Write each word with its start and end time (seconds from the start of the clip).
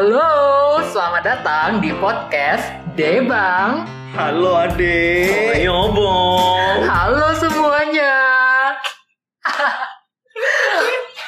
Halo, 0.00 0.80
selamat 0.80 1.22
datang 1.28 1.76
di 1.84 1.92
podcast 1.92 2.72
Debang. 2.96 3.84
Halo 4.16 4.56
Ade. 4.56 5.28
Ayo 5.60 5.92
bong. 5.92 6.88
Halo 6.88 7.36
semuanya. 7.36 8.16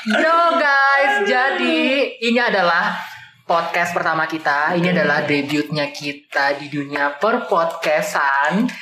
Yo 0.08 0.38
guys, 0.56 1.28
jadi 1.28 1.84
ini 2.16 2.40
adalah 2.40 2.96
podcast 3.44 3.92
pertama 3.92 4.24
kita. 4.24 4.72
Ini 4.72 4.88
adalah 4.96 5.28
debutnya 5.28 5.92
kita 5.92 6.56
di 6.56 6.72
dunia 6.72 7.20
perpodcastan. 7.20 8.72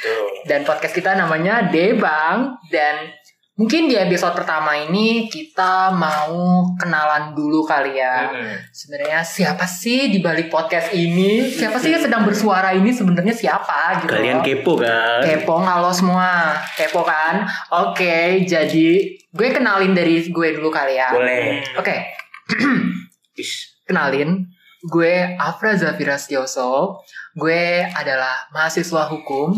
Dan 0.46 0.62
podcast 0.62 0.94
kita 0.94 1.18
namanya 1.18 1.66
Debang 1.66 2.62
dan 2.70 3.10
Mungkin 3.60 3.92
di 3.92 3.96
episode 4.00 4.32
pertama 4.32 4.72
ini 4.72 5.28
kita 5.28 5.92
mau 5.92 6.64
kenalan 6.80 7.36
dulu 7.36 7.60
kali 7.60 8.00
ya. 8.00 8.32
Hmm. 8.32 8.56
Sebenarnya 8.72 9.20
siapa 9.20 9.68
sih 9.68 10.08
di 10.08 10.24
balik 10.24 10.48
podcast 10.48 10.96
ini? 10.96 11.44
Siapa 11.44 11.76
sih 11.76 11.92
yang 11.92 12.00
sedang 12.00 12.24
bersuara 12.24 12.72
ini 12.72 12.88
sebenarnya 12.88 13.36
siapa 13.36 14.00
gitu 14.00 14.16
Kalian 14.16 14.40
kepo 14.40 14.80
kan? 14.80 15.20
Kepo 15.20 15.60
nggak 15.60 15.76
lo 15.76 15.92
semua? 15.92 16.56
Kepo 16.72 17.04
kan? 17.04 17.44
Oke, 17.84 18.48
jadi 18.48 18.88
gue 19.28 19.48
kenalin 19.52 19.92
dari 19.92 20.24
gue 20.24 20.48
dulu 20.56 20.72
kali 20.72 20.96
ya. 20.96 21.12
Boleh. 21.12 21.60
Oke, 21.76 22.16
Ish. 23.36 23.84
kenalin. 23.84 24.48
Gue 24.88 25.36
Afra 25.36 25.76
Zafira 25.76 26.16
Setioso. 26.16 27.04
Gue 27.36 27.84
adalah 27.84 28.48
mahasiswa 28.56 29.04
hukum. 29.12 29.52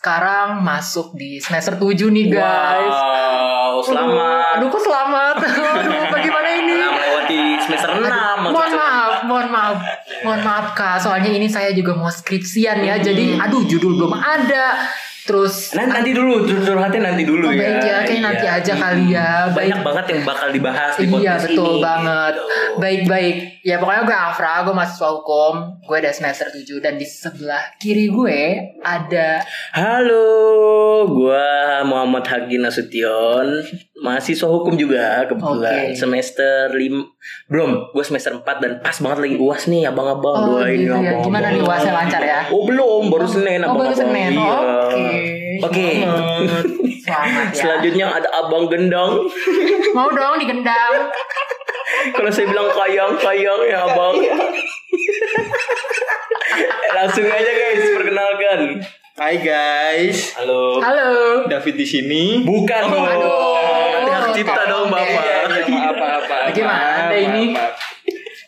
Sekarang 0.00 0.64
masuk 0.64 1.12
di 1.12 1.36
semester 1.44 1.76
7 1.76 2.08
nih 2.08 2.32
guys. 2.32 2.88
Wow, 2.88 3.84
selamat. 3.84 4.56
Aduh, 4.56 4.72
kok 4.72 4.80
selamat? 4.80 5.34
Aduh, 5.76 6.04
bagaimana 6.08 6.48
ini? 6.56 6.72
Nah, 6.72 6.88
melewati 6.96 7.40
semester 7.60 8.00
6. 8.00 8.08
Mohon 8.48 8.72
maaf, 8.80 9.14
mohon 9.28 9.48
maaf, 9.52 9.76
mohon 10.24 10.40
maaf 10.40 10.66
kak. 10.72 11.04
Soalnya 11.04 11.28
ini 11.28 11.52
saya 11.52 11.76
juga 11.76 11.92
mau 11.92 12.08
skripsian 12.08 12.80
ya. 12.80 12.96
Jadi, 12.96 13.36
aduh 13.36 13.60
judul 13.68 14.00
belum 14.00 14.16
ada. 14.16 14.88
Terus 15.30 15.54
Nanti, 15.72 15.90
nanti 15.94 16.10
dulu, 16.10 16.32
curhatnya 16.42 17.00
nanti 17.06 17.22
dulu 17.22 17.46
Oh, 17.46 17.52
ya. 17.52 17.62
baik 17.62 17.78
ya, 17.80 17.98
kayak 18.02 18.18
nanti 18.20 18.44
Iya. 18.44 18.58
aja 18.58 18.72
kali 18.74 19.04
ya. 19.08 19.30
Baik. 19.46 19.54
Banyak 19.54 19.80
banget 19.80 20.04
yang 20.08 20.20
bakal 20.26 20.48
dibahas 20.50 20.92
di 20.96 21.06
Iya 21.06 21.34
betul 21.38 21.70
ini, 21.70 21.78
banget. 21.80 22.32
gitu. 22.34 22.44
Baik-baik. 22.76 23.34
Ya 23.62 23.76
pokoknya 23.76 24.02
gue 24.02 24.16
Afra, 24.16 24.52
gue 24.60 24.74
mahasiswa 24.74 25.08
hukum. 25.12 25.54
Gue 25.80 25.96
udah 25.98 26.10
semester 26.10 26.46
7 26.48 26.80
dan 26.80 26.94
di 26.96 27.06
sebelah 27.06 27.62
kiri 27.76 28.10
gue 28.10 28.40
ada 28.80 29.44
Halo, 29.70 30.26
gua 31.06 31.48
Muhammad 31.82 32.22
Hagi 32.22 32.56
Nasution, 32.56 33.46
mahasiswa 33.96 34.46
hukum 34.46 34.74
juga 34.74 35.24
kebetulan 35.24 35.90
Oke. 35.90 35.96
semester 35.96 36.68
5 36.68 37.10
belum, 37.46 37.70
gue 37.90 38.04
semester 38.04 38.32
4 38.32 38.46
dan 38.58 38.72
pas 38.78 38.94
banget 38.94 39.18
lagi 39.20 39.36
UAS 39.36 39.64
nih 39.66 39.84
abang-abang 39.84 40.36
Oh, 40.36 40.46
doain 40.56 40.76
gitu 40.76 40.88
ya. 40.88 40.94
abang-abang. 40.94 41.24
Gimana 41.24 41.46
nih, 41.48 41.60
UAS-nya 41.60 41.92
lancar 41.94 42.22
ya? 42.22 42.40
Oh 42.48 42.62
belum, 42.62 43.02
baru 43.08 43.26
Senin 43.26 43.60
Oh, 43.62 43.74
baru. 43.74 43.92
Senin. 43.92 44.30
Iya. 44.32 44.56
Oke. 44.86 45.08
Oke. 45.60 45.86
Selamat 47.00 47.46
ya. 47.46 47.56
Selanjutnya 47.56 48.06
ada 48.08 48.28
abang 48.36 48.64
gendang. 48.66 49.12
Mau 49.96 50.08
dong 50.08 50.38
digendang. 50.38 51.10
Kalau 52.10 52.30
saya 52.30 52.46
bilang 52.46 52.70
kayang, 52.70 53.12
kayang 53.14 53.60
ya 53.64 53.84
abang. 53.84 54.14
Langsung 56.92 57.26
aja 57.26 57.50
guys, 57.52 57.84
perkenalkan. 57.92 58.60
Hai 59.20 59.36
guys. 59.36 60.32
Halo. 60.32 60.80
Halo. 60.80 61.44
David 61.44 61.76
di 61.76 61.84
sini. 61.84 62.40
Bukan 62.40 62.82
dong. 62.88 63.04
aduh. 63.04 63.52
Nanti 64.00 64.10
hak 64.16 64.28
cipta 64.32 64.64
dong 64.64 64.88
bapak. 64.88 65.04
Iya, 65.04 65.36
iya, 65.44 65.60
maaf, 65.68 65.92
maaf, 66.00 66.24
maaf. 66.24 66.56
Gimana 66.56 67.12
ini? 67.12 67.52
maaf. 67.52 67.76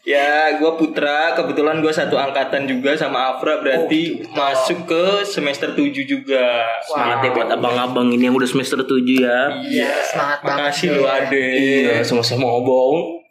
Ya, 0.09 0.56
gue 0.56 0.73
Putra. 0.81 1.37
Kebetulan 1.37 1.84
gue 1.84 1.93
satu 1.93 2.17
angkatan 2.17 2.65
juga 2.65 2.97
sama 2.97 3.37
Afra. 3.37 3.61
Berarti 3.61 4.25
masuk 4.33 4.88
ke 4.88 5.28
semester 5.28 5.77
7 5.77 5.93
juga. 6.09 6.65
Semangat 6.88 7.21
ya 7.21 7.31
buat 7.37 7.53
abang-abang 7.53 8.09
ini 8.09 8.32
yang 8.32 8.37
udah 8.41 8.49
semester 8.49 8.81
7 8.81 8.97
ya. 9.12 9.53
Iya, 9.61 9.93
semangat 10.09 10.41
banget. 10.41 10.56
Makasih 10.72 10.88
lu 10.97 11.05
Ade. 11.05 11.49
Iya, 11.61 11.97
sama-sama 12.00 12.49
obong. 12.49 13.22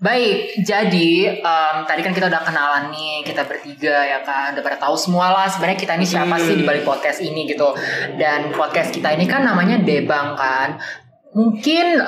Baik, 0.00 0.64
jadi 0.64 1.44
em, 1.44 1.76
tadi 1.84 2.00
kan 2.00 2.16
kita 2.16 2.32
udah 2.32 2.40
kenalan 2.40 2.88
nih 2.88 3.20
kita 3.20 3.44
bertiga 3.44 4.00
ya 4.00 4.24
kan, 4.24 4.56
udah 4.56 4.64
pada 4.64 4.80
tahu 4.80 4.96
semua 4.96 5.28
lah 5.28 5.44
sebenarnya 5.44 5.76
kita 5.76 5.92
ini 6.00 6.08
siapa 6.08 6.40
sih 6.40 6.56
di 6.56 6.64
balik 6.64 6.88
podcast 6.88 7.20
ini 7.20 7.44
gitu. 7.44 7.68
Dan 8.16 8.48
podcast 8.56 8.96
kita 8.96 9.12
ini 9.12 9.28
kan 9.28 9.44
namanya 9.44 9.76
Debang 9.84 10.40
kan. 10.40 10.80
Mungkin 11.36 12.00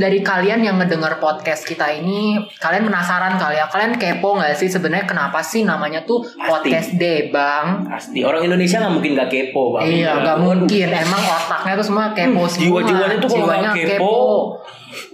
dari 0.00 0.24
kalian 0.24 0.64
yang 0.64 0.80
ngedenger 0.80 1.20
podcast 1.20 1.68
kita 1.68 1.92
ini, 1.92 2.40
kalian 2.56 2.88
penasaran 2.88 3.36
kali 3.36 3.60
ya, 3.60 3.68
kalian 3.68 4.00
kepo 4.00 4.40
nggak 4.40 4.56
sih 4.56 4.72
sebenarnya 4.72 5.04
kenapa 5.04 5.44
sih 5.44 5.60
namanya 5.68 6.08
tuh 6.08 6.24
podcast 6.40 6.96
Debang? 6.96 7.84
Pasti 7.84 8.24
orang 8.24 8.48
Indonesia 8.48 8.80
nggak 8.80 8.94
mungkin 8.96 9.12
gak 9.12 9.28
kepo 9.28 9.76
bang. 9.76 9.84
Iya, 9.84 10.24
nggak 10.24 10.38
mungkin. 10.40 10.88
Emang 10.88 11.20
otaknya 11.20 11.76
tuh 11.76 11.86
semua 11.92 12.16
kepo 12.16 12.48
semua. 12.48 12.80
Jiwa-jiwanya 12.80 13.16
tuh 13.20 13.28
kalau 13.28 13.44
Jiwanya 13.44 13.70
nggak 13.76 13.88
kepo. 14.00 14.16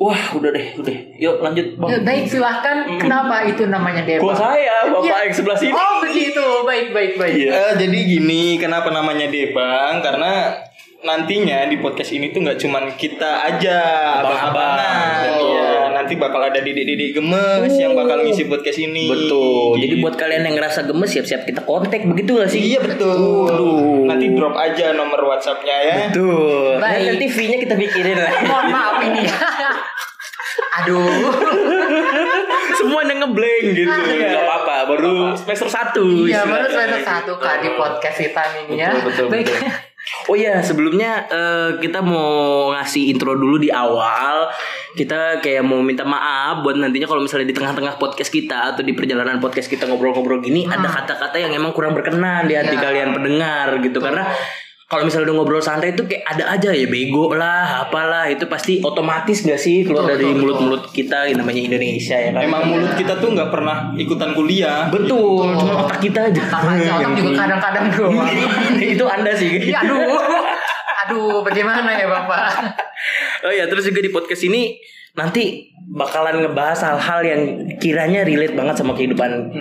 Wah, 0.00 0.22
udah 0.32 0.50
deh, 0.56 0.66
udah. 0.80 0.96
Yuk 1.20 1.36
lanjut 1.44 1.66
bang. 1.76 1.88
Ya, 1.90 1.98
baik, 2.00 2.24
silahkan. 2.30 2.76
Kenapa 2.96 3.44
itu 3.44 3.68
namanya 3.68 4.06
Debang? 4.06 4.30
Gua 4.30 4.36
saya, 4.38 4.88
bapak 4.88 5.04
Iya. 5.04 5.16
yang 5.26 5.34
sebelah 5.34 5.58
sini. 5.58 5.72
Oh 5.74 5.94
begitu, 6.00 6.46
baik 6.64 6.94
baik 6.94 7.12
baik. 7.20 7.34
Eh, 7.50 7.72
jadi 7.74 7.98
gini, 8.06 8.56
kenapa 8.56 8.88
namanya 8.88 9.28
Debang? 9.28 10.00
Karena 10.00 10.54
nantinya 11.06 11.64
di 11.64 11.78
podcast 11.78 12.10
ini 12.10 12.28
tuh 12.28 12.42
nggak 12.42 12.58
cuman 12.58 12.90
kita 12.92 13.46
aja 13.46 13.78
Abang-abang. 14.18 14.76
Iya, 15.32 15.70
nanti 15.92 16.14
bakal 16.14 16.42
ada 16.42 16.58
didik-didik 16.58 17.14
gemes 17.14 17.70
yang 17.72 17.94
bakal 17.94 18.20
ngisi 18.20 18.44
podcast 18.44 18.76
ini. 18.76 19.06
Betul. 19.06 19.78
Jadi 19.78 19.86
Gitu. 19.88 20.02
buat 20.02 20.14
kalian 20.14 20.42
yang 20.42 20.54
ngerasa 20.54 20.84
gemes 20.84 21.08
siap-siap 21.08 21.42
kita 21.44 21.62
kontak 21.62 22.02
begitu 22.04 22.36
gak 22.36 22.50
sih? 22.50 22.60
Iya 22.66 22.82
betul. 22.82 23.14
Waduh. 23.46 24.04
Nanti 24.04 24.26
drop 24.30 24.52
aja 24.52 24.92
nomor 24.92 25.22
WhatsApp-nya 25.24 25.76
ya. 25.80 25.94
Betul. 26.08 26.76
Baik. 26.76 26.98
Nah, 26.98 27.10
nanti 27.14 27.26
fee-nya 27.28 27.58
kita 27.58 27.74
pikirin 27.74 28.18
lah. 28.18 28.32
Mohon 28.44 28.66
maaf 28.68 28.96
ini. 29.00 29.22
Aduh. 30.76 31.08
Semua 32.76 33.00
yang 33.02 33.22
ngeblank 33.22 33.64
gitu. 33.72 33.88
Iya. 33.88 34.28
Gak 34.32 34.44
apa-apa, 34.44 34.74
baru 34.86 35.14
semester 35.34 35.68
1 35.68 36.28
Iya 36.28 36.44
baru 36.44 36.66
semester 36.66 37.00
satu 37.02 37.32
kak 37.36 37.56
di 37.60 37.70
podcast 37.72 38.18
kita 38.18 38.42
ini 38.62 38.76
ya. 38.76 38.92
Betul, 38.92 39.26
betul, 39.26 39.26
betul. 39.32 39.95
Oh 40.30 40.38
iya, 40.38 40.62
sebelumnya 40.62 41.26
eh, 41.26 41.70
kita 41.82 41.98
mau 41.98 42.70
ngasih 42.70 43.10
intro 43.10 43.34
dulu 43.34 43.58
di 43.58 43.70
awal. 43.74 44.46
Kita 44.94 45.42
kayak 45.42 45.66
mau 45.66 45.82
minta 45.82 46.06
maaf 46.06 46.62
buat 46.62 46.78
nantinya 46.78 47.10
kalau 47.10 47.26
misalnya 47.26 47.50
di 47.50 47.56
tengah-tengah 47.58 47.98
podcast 47.98 48.30
kita 48.30 48.74
atau 48.74 48.86
di 48.86 48.94
perjalanan 48.94 49.42
podcast 49.42 49.66
kita 49.66 49.84
ngobrol-ngobrol 49.90 50.40
gini 50.40 50.64
ada 50.64 50.86
kata-kata 50.88 51.36
yang 51.42 51.52
emang 51.52 51.74
kurang 51.74 51.92
berkenan 51.92 52.46
di 52.46 52.54
hati 52.54 52.74
Iya. 52.78 52.82
kalian 52.86 53.08
pendengar 53.12 53.68
gitu 53.82 53.98
karena 53.98 54.24
kalau 54.86 55.02
misalnya 55.02 55.34
udah 55.34 55.36
ngobrol 55.42 55.58
santai 55.58 55.98
itu 55.98 56.06
kayak 56.06 56.22
ada 56.30 56.54
aja 56.54 56.70
ya 56.70 56.86
bego 56.86 57.34
lah, 57.34 57.82
apalah 57.82 58.30
itu 58.30 58.46
pasti 58.46 58.78
otomatis 58.86 59.42
gak 59.42 59.58
sih 59.58 59.82
keluar 59.82 60.06
Betul, 60.06 60.14
dari 60.14 60.26
mulut-mulut 60.38 60.82
kita 60.94 61.26
yang 61.26 61.42
namanya 61.42 61.58
Indonesia 61.58 62.14
ya 62.14 62.30
kan. 62.30 62.46
Emang 62.46 62.70
mulut 62.70 62.94
kita 62.94 63.18
tuh 63.18 63.34
nggak 63.34 63.50
pernah 63.50 63.90
ikutan 63.98 64.30
kuliah. 64.38 64.86
betul, 64.86 65.58
cuma 65.58 65.82
otak 65.82 65.98
kita 65.98 66.30
aja. 66.30 66.38
Otak 66.38 66.78
aja, 66.78 66.90
otak 67.02 67.12
juga 67.18 67.32
kadang-kadang 67.34 67.86
doang. 67.98 68.30
itu 68.94 69.04
Anda 69.10 69.34
sih. 69.34 69.50
Iya 69.74 69.82
aduh. 69.82 70.22
Aduh, 71.06 71.42
bagaimana 71.42 71.90
ya 71.90 72.06
Bapak? 72.06 72.46
Oh 73.42 73.52
ya, 73.54 73.66
terus 73.66 73.90
juga 73.90 73.98
di 73.98 74.10
podcast 74.14 74.46
ini 74.46 74.78
nanti 75.18 75.70
bakalan 75.86 76.42
ngebahas 76.42 76.82
hal-hal 76.82 77.20
yang 77.22 77.42
kiranya 77.78 78.26
relate 78.26 78.52
banget 78.52 78.74
sama 78.74 78.92
kehidupan 78.92 79.54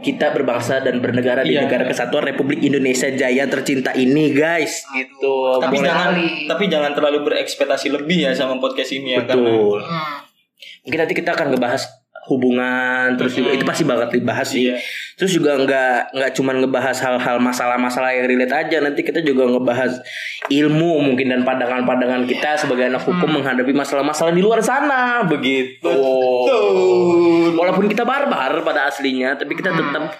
kita 0.00 0.28
berbangsa 0.30 0.84
dan 0.84 1.00
bernegara 1.00 1.40
di 1.40 1.56
Iya. 1.56 1.64
negara 1.64 1.88
kesatuan 1.88 2.28
Republik 2.28 2.60
Indonesia 2.60 3.08
Jaya 3.08 3.48
tercinta 3.48 3.96
ini, 3.96 4.28
guys. 4.30 4.84
Gitu. 4.86 5.36
Tapi 5.56 5.80
Boleh- 5.80 5.88
jangan 5.88 6.10
tapi 6.46 6.64
jangan 6.68 6.92
terlalu 6.92 7.18
berekspektasi 7.24 7.88
lebih 7.90 8.28
ya 8.28 8.32
sama 8.32 8.60
podcast 8.60 8.92
ini 8.92 9.16
ya 9.16 9.24
karena 9.24 9.40
betul. 9.40 9.80
Hmm. 9.80 10.16
Mungkin 10.80 10.98
nanti 11.00 11.14
kita 11.14 11.30
akan 11.32 11.46
ngebahas 11.52 11.82
hubungan 12.28 13.16
terus 13.16 13.32
juga 13.32 13.56
itu 13.56 13.64
pasti 13.64 13.84
banget 13.88 14.20
dibahas 14.20 14.44
sih. 14.44 14.68
Iya. 14.68 14.76
Terus 15.16 15.32
juga 15.36 15.56
nggak 15.56 16.12
nggak 16.12 16.30
cuman 16.36 16.54
ngebahas 16.60 16.96
hal-hal 17.00 17.36
masalah-masalah 17.40 18.12
yang 18.12 18.28
relate 18.28 18.52
aja, 18.52 18.76
nanti 18.84 19.00
kita 19.00 19.24
juga 19.24 19.48
ngebahas 19.48 20.04
ilmu 20.52 21.00
mungkin 21.00 21.32
dan 21.32 21.40
pandangan-pandangan 21.48 22.28
kita 22.28 22.60
sebagai 22.60 22.92
anak 22.92 23.00
hukum 23.04 23.40
menghadapi 23.40 23.72
masalah-masalah 23.72 24.32
di 24.36 24.42
luar 24.44 24.60
sana 24.60 25.24
begitu. 25.24 25.88
Betul. 25.88 27.56
Walaupun 27.56 27.88
kita 27.88 28.04
barbar 28.04 28.60
pada 28.60 28.88
aslinya, 28.88 29.36
tapi 29.36 29.56
kita 29.56 29.72
tetap 29.72 30.12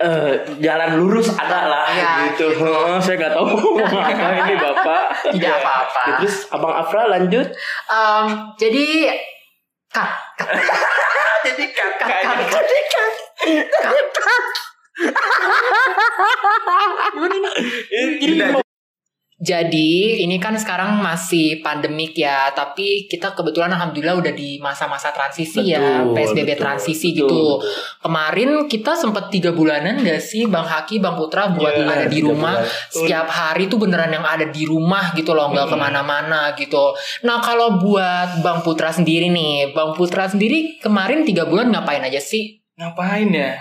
eh, 0.00 0.34
jalan 0.58 0.90
lurus 0.98 1.30
ada 1.36 1.68
lah 1.68 1.86
Iya, 1.92 2.10
gitu. 2.32 2.46
Oh, 2.64 2.98
saya 2.98 3.16
nggak 3.20 3.32
tahu 3.36 3.46
mau 3.78 3.84
apa 3.84 4.28
ini 4.48 4.54
bapak. 4.56 5.04
Tidak 5.28 5.54
apa-apa. 5.60 6.02
Ya, 6.02 6.12
terus 6.24 6.36
abang 6.48 6.74
Afra 6.74 7.06
lanjut. 7.06 7.48
Em, 7.88 8.26
jadi 8.56 9.12
cut, 9.92 10.10
Jadi 11.44 11.64
cut, 11.76 11.92
cut, 12.00 12.10
cut, 12.22 14.06
cut. 14.16 14.46
Gimana 17.12 17.36
nih? 17.36 17.52
Tidak, 18.22 18.61
Jadi 19.42 20.22
ini 20.22 20.38
kan 20.38 20.54
sekarang 20.54 21.02
masih 21.02 21.58
pandemik 21.66 22.14
ya, 22.14 22.54
tapi 22.54 23.10
kita 23.10 23.34
kebetulan 23.34 23.74
alhamdulillah 23.74 24.22
udah 24.22 24.30
di 24.30 24.62
masa-masa 24.62 25.10
transisi 25.10 25.74
ya, 25.74 26.06
Betul, 26.06 26.14
PSBB 26.14 26.54
betul, 26.54 26.62
transisi 26.62 27.08
betul, 27.10 27.18
gitu. 27.26 27.42
betul. 27.58 27.66
Kemarin 28.06 28.50
kita 28.70 28.94
sempat 28.94 29.34
tiga 29.34 29.50
bulanan 29.50 29.98
gak 29.98 30.22
sih 30.22 30.46
Bang 30.46 30.62
Haki, 30.62 31.02
Bang 31.02 31.18
Putra 31.18 31.50
buat 31.50 31.74
Iya, 31.74 31.90
ada 31.90 32.06
di 32.06 32.22
rumah 32.22 32.62
bulan. 32.62 32.86
setiap 32.94 33.26
hari 33.26 33.66
tuh 33.66 33.82
beneran 33.82 34.14
yang 34.14 34.22
ada 34.22 34.46
di 34.46 34.62
rumah 34.62 35.10
gitu 35.18 35.34
loh, 35.34 35.50
nggak 35.50 35.74
ke 35.74 35.76
mana-mana 35.76 36.54
gitu. 36.54 36.94
Nah 37.26 37.42
kalau 37.42 37.82
buat 37.82 38.46
Bang 38.46 38.62
Putra 38.62 38.94
sendiri 38.94 39.26
nih, 39.26 39.74
Bang 39.74 39.98
Putra 39.98 40.30
sendiri 40.30 40.78
kemarin 40.78 41.26
tiga 41.26 41.50
bulan 41.50 41.66
ngapain 41.66 41.98
aja 41.98 42.22
sih? 42.22 42.62
Ngapain 42.78 43.26
ya? 43.34 43.58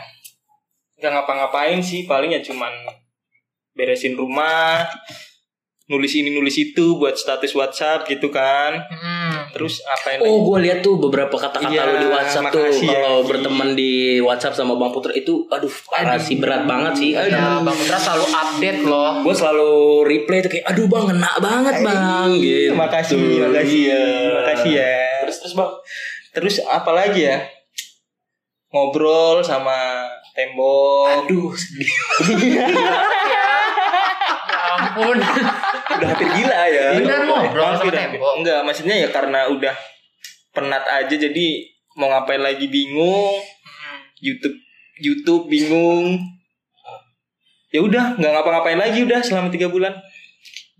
Gak 1.01 1.10
ngapa-ngapain 1.10 1.81
sih, 1.81 2.06
paling 2.06 2.30
ya 2.30 2.42
cuman 2.45 2.69
beresin 3.74 4.13
rumah, 4.13 4.86
nulis 5.92 6.16
ini 6.16 6.32
nulis 6.32 6.56
itu 6.56 6.96
buat 6.96 7.20
status 7.20 7.52
WhatsApp 7.52 8.08
gitu 8.08 8.32
kan. 8.32 8.80
Hmm. 8.88 9.52
Terus 9.52 9.84
apain 9.84 10.24
Oh, 10.24 10.24
lagi? 10.24 10.40
gue 10.48 10.58
lihat 10.64 10.80
tuh 10.80 10.96
beberapa 10.96 11.36
kata-kata 11.36 11.68
Iya, 11.68 11.84
lu 11.84 11.96
di 12.00 12.08
WhatsApp 12.08 12.48
tuh 12.48 12.64
ya, 12.64 12.96
kalau 12.96 13.20
Ki. 13.20 13.28
berteman 13.28 13.70
di 13.76 13.92
WhatsApp 14.24 14.56
sama 14.56 14.80
Bang 14.80 14.96
Putra 14.96 15.12
itu, 15.12 15.44
aduh, 15.46 15.68
parah 15.92 16.16
sih 16.16 16.40
berat 16.40 16.64
banget 16.64 16.94
sih. 16.96 17.12
Aduh. 17.12 17.28
Ya, 17.28 17.60
Bang 17.60 17.76
Putra 17.76 18.00
selalu 18.00 18.26
update 18.32 18.82
loh. 18.88 19.12
Gue 19.20 19.36
selalu 19.36 19.72
reply 20.08 20.38
tuh 20.40 20.50
kayak, 20.50 20.66
aduh 20.66 20.88
bang, 20.88 21.06
kena 21.12 21.32
banget 21.38 21.76
bang, 21.84 22.28
gitu. 22.40 22.72
Makasih, 22.74 23.20
makasih 23.44 23.82
ya. 23.84 24.00
Iya. 24.00 24.04
Makasih 24.40 24.72
ya. 24.72 24.96
Terus 25.28 25.38
terus 25.44 25.54
Bang. 25.54 25.72
Terus 26.32 26.56
apa 26.64 26.92
lagi 26.96 27.28
ya? 27.28 27.44
Ngobrol 28.72 29.44
sama 29.44 30.08
tembok. 30.32 31.28
Aduh, 31.28 31.52
sedih. 31.52 31.92
ya 33.28 33.44
ampun. 34.72 35.18
Udah 36.01 36.09
hampir 36.18 36.30
gila 36.33 36.62
ya. 36.65 36.86
Beneran 36.98 37.21
ngobrol 37.30 37.71
sama 37.77 37.92
tembok? 37.94 38.33
Enggak, 38.42 38.59
maksudnya 38.65 38.95
ya 38.98 39.07
karena 39.13 39.45
udah 39.53 39.75
penat 40.50 40.81
aja 40.89 41.13
jadi 41.13 41.48
mau 41.94 42.09
ngapain 42.09 42.42
lagi 42.42 42.65
bingung. 42.74 43.38
YouTube 44.18 44.57
YouTube 44.98 45.45
bingung. 45.45 46.18
Ya 47.71 47.80
udah, 47.80 48.18
nggak 48.18 48.31
ngapa-ngapain 48.33 48.81
lagi 48.81 49.06
udah 49.06 49.21
selama 49.21 49.53
tiga 49.53 49.69
bulan. 49.69 49.94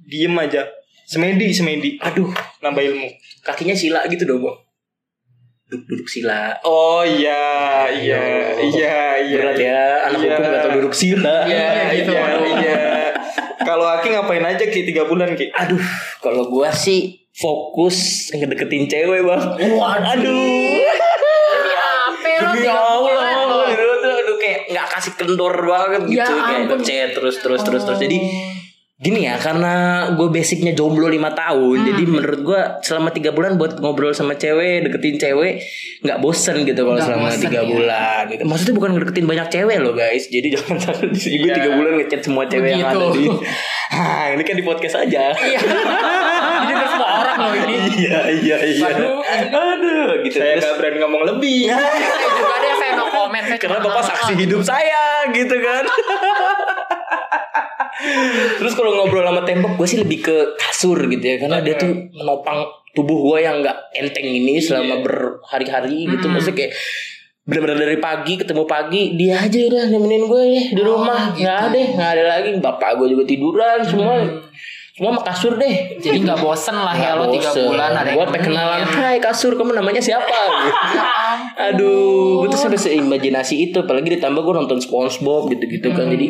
Diem 0.02 0.34
aja. 0.36 0.66
Semedi, 1.06 1.54
semedi. 1.54 2.02
Aduh, 2.02 2.28
nambah 2.60 2.82
ilmu. 2.82 3.08
Kakinya 3.46 3.78
sila 3.78 4.04
gitu 4.10 4.26
dong, 4.26 4.42
bang. 4.42 4.58
Duduk, 5.72 5.88
duduk 5.88 6.08
sila. 6.12 6.52
Oh 6.68 7.00
iya, 7.06 7.88
iya, 7.88 8.20
iya, 8.60 8.98
iya. 9.24 9.38
Berat 9.40 9.56
ya, 9.56 9.84
anak 10.04 10.20
Iya. 10.20 10.36
hukum 10.36 10.44
gak 10.52 10.60
tau 10.68 10.72
duduk 10.76 10.94
sila. 10.96 11.48
Iya, 11.48 11.96
gitu, 11.96 12.12
iya, 12.12 12.28
iya. 12.60 12.91
Kalau 13.62 13.86
Aki 13.88 14.08
ngapain 14.12 14.44
aja 14.44 14.66
Ki 14.66 14.82
tiga 14.84 15.06
bulan 15.06 15.34
Ki? 15.34 15.50
Aduh, 15.54 15.82
kalau 16.20 16.50
gua 16.50 16.74
sih 16.74 17.22
fokus 17.32 18.30
ngedeketin 18.34 18.86
cewek 18.86 19.22
bang. 19.24 19.42
Aduh. 20.12 20.82
Demi 22.42 22.68
apa 22.68 22.98
lo 23.08 23.20
Demi? 23.22 23.32
Allah, 23.32 23.64
aduh, 23.70 23.94
tuh, 24.02 24.14
aduh 24.18 24.36
kayak 24.42 24.60
nggak 24.74 24.88
kasih 24.98 25.14
kendor 25.14 25.56
banget 25.62 26.02
Ya 26.10 26.26
gitu, 26.26 26.34
kayak 26.36 26.62
ampun. 26.68 26.80
chat 26.82 27.10
terus 27.14 27.36
terus 27.40 27.62
terus 27.62 27.82
terus. 27.86 28.00
Jadi 28.02 28.18
gini 29.02 29.26
ya, 29.26 29.34
karena 29.42 29.74
gue 30.14 30.30
basicnya 30.30 30.78
jomblo 30.78 31.10
lima 31.10 31.34
tahun, 31.34 31.90
jadi 31.90 32.04
menurut 32.06 32.40
gue 32.46 32.62
selama 32.86 33.10
tiga 33.10 33.34
bulan 33.34 33.58
buat 33.58 33.82
ngobrol 33.82 34.14
sama 34.14 34.38
cewek, 34.38 34.86
deketin 34.86 35.18
cewek, 35.18 35.58
nggak 36.06 36.22
bosen 36.22 36.62
gitu 36.62 36.86
kalau 36.86 37.02
selama 37.02 37.34
bosen, 37.34 37.42
tiga 37.42 37.66
ya. 37.66 37.68
bulan. 37.68 38.22
Gitu. 38.30 38.46
Maksudnya 38.46 38.76
bukan 38.78 38.90
ngedeketin 38.94 39.26
banyak 39.26 39.48
cewek 39.50 39.78
loh 39.82 39.98
guys, 39.98 40.30
jadi 40.30 40.48
jangan 40.54 40.78
takut 40.78 41.10
gue 41.10 41.34
Iya. 41.34 41.54
tiga 41.58 41.70
bulan 41.74 41.92
ngechat 41.98 42.22
semua 42.22 42.46
cewek 42.46 42.70
yang 42.70 42.86
Begitu. 42.86 43.02
ada 43.02 43.08
di. 43.10 43.24
Hah, 43.98 44.26
ini 44.38 44.44
kan 44.46 44.56
di 44.56 44.64
podcast 44.64 44.96
aja. 45.02 45.34
Iya. 45.34 45.60
Ini 46.62 46.78
udah 46.78 46.90
semua 46.94 47.10
orang 47.26 47.38
loh 47.42 47.54
ini. 47.58 48.06
iya 48.06 48.22
iya 48.32 48.58
iya. 48.62 48.86
Waduh. 48.86 49.18
Aduh, 49.50 50.22
gitu. 50.22 50.38
Saya 50.38 50.62
nggak 50.62 50.78
berani 50.78 50.98
ngomong 51.02 51.24
lebih. 51.26 51.74
Saya 51.74 52.30
juga 52.38 52.56
deh 52.62 52.74
saya 52.78 52.92
no 52.94 53.06
comment. 53.10 53.46
Saya 53.50 53.58
karena 53.58 53.78
cuma 53.82 53.90
bapak 53.90 54.04
saksi 54.14 54.34
hidup 54.38 54.62
saya 54.62 55.26
gitu 55.34 55.56
kan 55.58 55.84
terus 58.58 58.74
kalau 58.74 58.92
ngobrol 58.94 59.22
sama 59.22 59.42
tembok 59.42 59.76
gue 59.76 59.88
sih 59.88 60.00
lebih 60.00 60.20
ke 60.22 60.36
kasur 60.56 60.98
gitu 61.06 61.22
ya. 61.22 61.36
Karena 61.38 61.60
dia 61.60 61.76
tuh 61.76 61.90
menopang 62.12 62.66
tubuh 62.92 63.32
gue 63.32 63.38
yang 63.42 63.62
nggak 63.62 63.78
enteng 63.94 64.26
ini 64.26 64.58
selama 64.58 65.00
berhari-hari 65.00 66.06
gitu. 66.08 66.26
Hmm. 66.26 66.34
maksudnya 66.36 66.58
kayak 66.60 66.74
benar-benar 67.42 67.78
dari 67.82 67.98
pagi 67.98 68.34
ketemu 68.36 68.64
pagi 68.66 69.18
dia 69.18 69.34
aja 69.40 69.60
udah 69.66 69.84
nemenin 69.90 70.24
gue 70.26 70.44
ya 70.46 70.64
di 70.72 70.82
Oh, 70.82 70.86
rumah. 70.94 71.34
Gitu. 71.34 71.42
nggak 71.42 71.58
ada 71.64 71.80
nggak 71.96 72.10
ada 72.12 72.24
lagi. 72.30 72.50
Bapak 72.58 72.90
gue 72.98 73.08
juga 73.10 73.24
tiduran 73.24 73.80
semua 73.82 74.14
semua 74.92 75.10
sama 75.16 75.22
kasur 75.24 75.56
deh. 75.56 75.76
Jadi 75.98 76.18
nggak 76.22 76.38
bosen 76.38 76.76
lah 76.76 76.94
ya 76.94 77.16
lo 77.16 77.32
tiga 77.32 77.50
bulan 77.50 77.96
ada 77.96 78.12
gue 78.12 78.20
yang 78.20 78.30
pengen 78.30 78.46
kenalan 78.52 78.78
nemenin. 78.82 79.00
Hai 79.00 79.18
kasur 79.18 79.56
kamu 79.56 79.72
namanya 79.74 80.00
siapa? 80.00 80.28
Ya 80.92 81.08
ampun. 81.32 81.80
Aduh, 81.80 82.44
gue 82.44 82.50
tuh 82.52 82.60
sampai 82.60 82.76
seimajinasi 82.76 83.72
itu, 83.72 83.80
apalagi 83.80 84.12
ditambah 84.12 84.44
gue 84.44 84.54
nonton 84.54 84.78
SpongeBob 84.78 85.48
gitu-gitu 85.50 85.90
kan, 85.90 86.06
Hmm. 86.06 86.14
jadi 86.14 86.28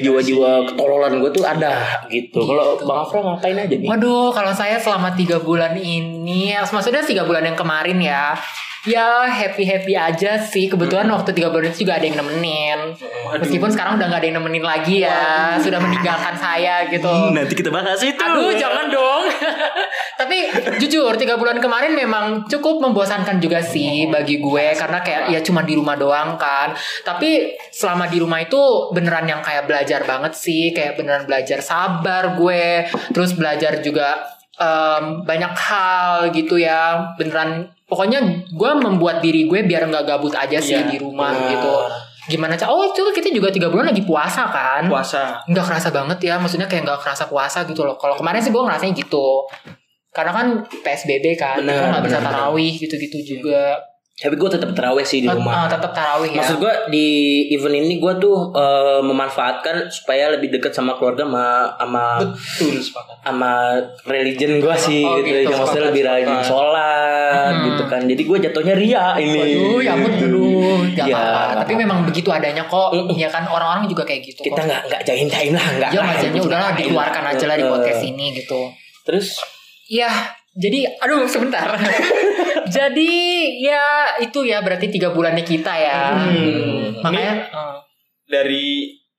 jiwa-jiwa 0.00 0.68
ketololan 0.72 1.20
gue 1.20 1.30
tuh 1.32 1.44
ada 1.46 2.04
gitu. 2.12 2.44
Kalau 2.44 2.76
Bang 2.84 3.00
Afra 3.04 3.18
ngapain 3.24 3.56
aja 3.56 3.74
nih? 3.76 3.88
Waduh, 3.88 4.32
kalau 4.34 4.52
saya 4.52 4.76
selama 4.76 5.16
tiga 5.16 5.40
bulan 5.40 5.76
ini, 5.76 6.52
maksudnya 6.52 7.04
tiga 7.04 7.24
bulan 7.24 7.44
yang 7.44 7.58
kemarin 7.58 7.98
ya, 8.00 8.36
ya 8.86 9.26
happy 9.26 9.66
happy 9.66 9.92
aja 9.98 10.38
sih. 10.38 10.70
Kebetulan 10.70 11.10
waktu 11.10 11.34
tiga 11.34 11.50
bulan 11.50 11.74
itu 11.74 11.84
juga 11.84 11.98
ada 11.98 12.06
yang 12.06 12.22
nemenin. 12.22 12.94
Meskipun 13.42 13.68
sekarang 13.74 13.98
udah 13.98 14.06
nggak 14.06 14.20
ada 14.22 14.28
yang 14.30 14.38
nemenin 14.40 14.64
lagi 14.64 15.02
ya, 15.02 15.58
sudah 15.60 15.82
meninggalkan 15.82 16.34
saya 16.38 16.86
gitu. 16.88 17.10
Nanti 17.34 17.54
kita 17.58 17.74
bahas 17.74 17.98
itu. 18.00 18.16
Aduh, 18.16 18.54
jangan 18.54 18.86
dong. 18.88 19.26
Tapi 20.20 20.36
jujur, 20.80 21.12
tiga 21.18 21.36
bulan 21.36 21.58
kemarin 21.58 21.92
memang 21.92 22.46
cukup 22.48 22.80
membosankan 22.80 23.42
juga 23.42 23.60
sih 23.60 24.08
bagi 24.08 24.40
gue 24.40 24.72
karena 24.78 25.02
kayak 25.02 25.22
ya 25.34 25.40
cuma 25.42 25.66
di 25.66 25.74
rumah 25.76 25.98
doang 25.98 26.38
kan. 26.38 26.72
Tapi 27.04 27.58
selama 27.68 28.06
di 28.08 28.22
rumah 28.22 28.40
itu 28.40 28.94
beneran 28.94 29.26
yang 29.26 29.42
kayak 29.42 29.68
belajar 29.68 30.06
banget 30.06 30.32
sih, 30.38 30.70
kayak 30.72 30.96
beneran 30.96 31.26
belajar 31.28 31.60
sabar 31.60 32.38
gue, 32.38 32.86
terus 33.12 33.34
belajar 33.34 33.82
juga 33.82 34.35
em, 34.56 35.02
banyak 35.22 35.52
hal 35.52 36.10
gitu 36.30 36.56
ya. 36.56 36.96
Beneran 37.14 37.64
pokoknya 37.84 38.18
gue 38.46 38.70
membuat 38.76 39.20
diri 39.20 39.44
gue 39.44 39.62
biar 39.62 39.86
nggak 39.86 40.04
gabut 40.04 40.32
aja 40.32 40.58
sih 40.58 40.74
Iya, 40.74 40.86
di 40.86 40.96
rumah 40.96 41.30
benar. 41.30 41.50
gitu. 41.52 41.74
Gimana 42.26 42.52
cak? 42.52 42.66
Oh 42.66 42.82
itu 42.82 42.98
kita 43.14 43.30
juga 43.30 43.48
tiga 43.48 43.70
bulan 43.70 43.86
lagi 43.86 44.02
puasa 44.02 44.50
kan? 44.50 44.82
puasa. 44.90 45.38
nggak 45.46 45.62
kerasa 45.64 45.88
banget 45.90 46.18
ya 46.20 46.34
maksudnya 46.36 46.66
kayak 46.66 46.82
nggak 46.82 46.98
kerasa 46.98 47.24
puasa 47.26 47.62
gitu 47.62 47.80
loh 47.80 47.94
kalau 47.94 48.18
kemarin 48.18 48.42
sih 48.42 48.50
gue 48.50 48.58
ngerasanya 48.58 48.92
gitu 48.92 49.46
karena 50.10 50.32
kan 50.32 50.46
psbb 50.82 51.36
kan 51.36 51.60
Bener, 51.60 51.76
kita 51.76 51.86
nggak 51.86 52.04
bisa 52.04 52.18
tarawih 52.18 52.72
gitu-gitu 52.74 53.18
juga 53.36 53.78
Tapi 54.16 54.32
gue 54.32 54.48
tetap 54.48 54.72
terawih 54.72 55.04
sih 55.04 55.20
di 55.20 55.28
Ah, 55.28 55.36
rumah. 55.36 55.68
tetap 55.68 55.92
tarawih 55.92 56.32
ya 56.32 56.40
Maksud 56.40 56.56
gue 56.56 56.72
di 56.88 57.06
event 57.50 57.76
ini 57.76 57.96
gue 57.96 58.12
tuh 58.16 58.48
eh, 58.50 59.00
memanfaatkan 59.00 59.86
supaya 59.86 60.32
lebih 60.32 60.48
dekat 60.50 60.72
sama 60.72 60.96
keluarga 60.96 61.28
sama 61.28 61.44
sama 61.76 62.04
Betul 62.24 62.80
sepakat. 62.80 63.16
sama 63.20 63.52
religion 64.06 64.56
gue 64.56 64.72
sih 64.74 65.04
Oh, 65.04 65.20
gitu, 65.20 65.44
gitu, 65.44 65.52
maksudnya 65.52 65.68
sepakat, 65.68 65.88
lebih 65.92 66.02
rajin 66.02 66.38
sholat 66.42 67.52
Hmm. 67.52 67.64
gitu 67.66 67.82
kan. 67.84 68.02
Jadi 68.02 68.22
gue 68.24 68.38
jatuhnya 68.40 68.74
ria 68.74 69.06
ini. 69.16 69.36
Waduh, 69.36 69.78
ya 69.78 69.92
ampun 69.92 70.12
dulu, 70.16 70.48
gak 70.90 71.06
Ya, 71.06 71.16
apa-apa. 71.20 71.52
Tapi 71.60 71.72
memang 71.76 71.98
begitu 72.02 72.28
adanya 72.30 72.64
kok. 72.64 72.88
Mm-mm. 72.90 73.12
Ya 73.12 73.28
kan 73.28 73.44
orang-orang 73.44 73.84
juga 73.84 74.02
kayak 74.02 74.24
gitu. 74.24 74.40
Kita 74.42 74.56
kok. 74.56 74.64
nggak 74.64 74.80
nggak 74.86 75.02
jahin 75.04 75.28
jahin 75.28 75.52
lah 75.52 75.66
nggak. 75.70 75.90
Ya 75.92 76.00
ngajanya 76.00 76.32
gitu, 76.34 76.48
udahlah 76.48 76.72
dikeluarkan 76.72 77.24
aja 77.28 77.44
lah 77.44 77.56
di 77.56 77.64
Eh, 77.64 77.70
podcast 77.70 78.00
ini 78.02 78.26
gitu. 78.34 78.60
Terus 79.04 79.36
Ya, 79.86 80.08
jadi 80.52 80.88
aduh 80.96 81.28
sebentar. 81.28 81.68
jadi 82.68 83.12
ya 83.62 83.84
itu 84.22 84.46
ya 84.46 84.60
berarti 84.62 84.90
tiga 84.90 85.14
bulannya 85.14 85.42
kita 85.46 85.72
ya. 85.72 86.00
Hmm. 86.14 87.00
Makanya 87.02 87.34
Ini 87.34 87.54
eh, 87.54 87.76
dari 88.26 88.66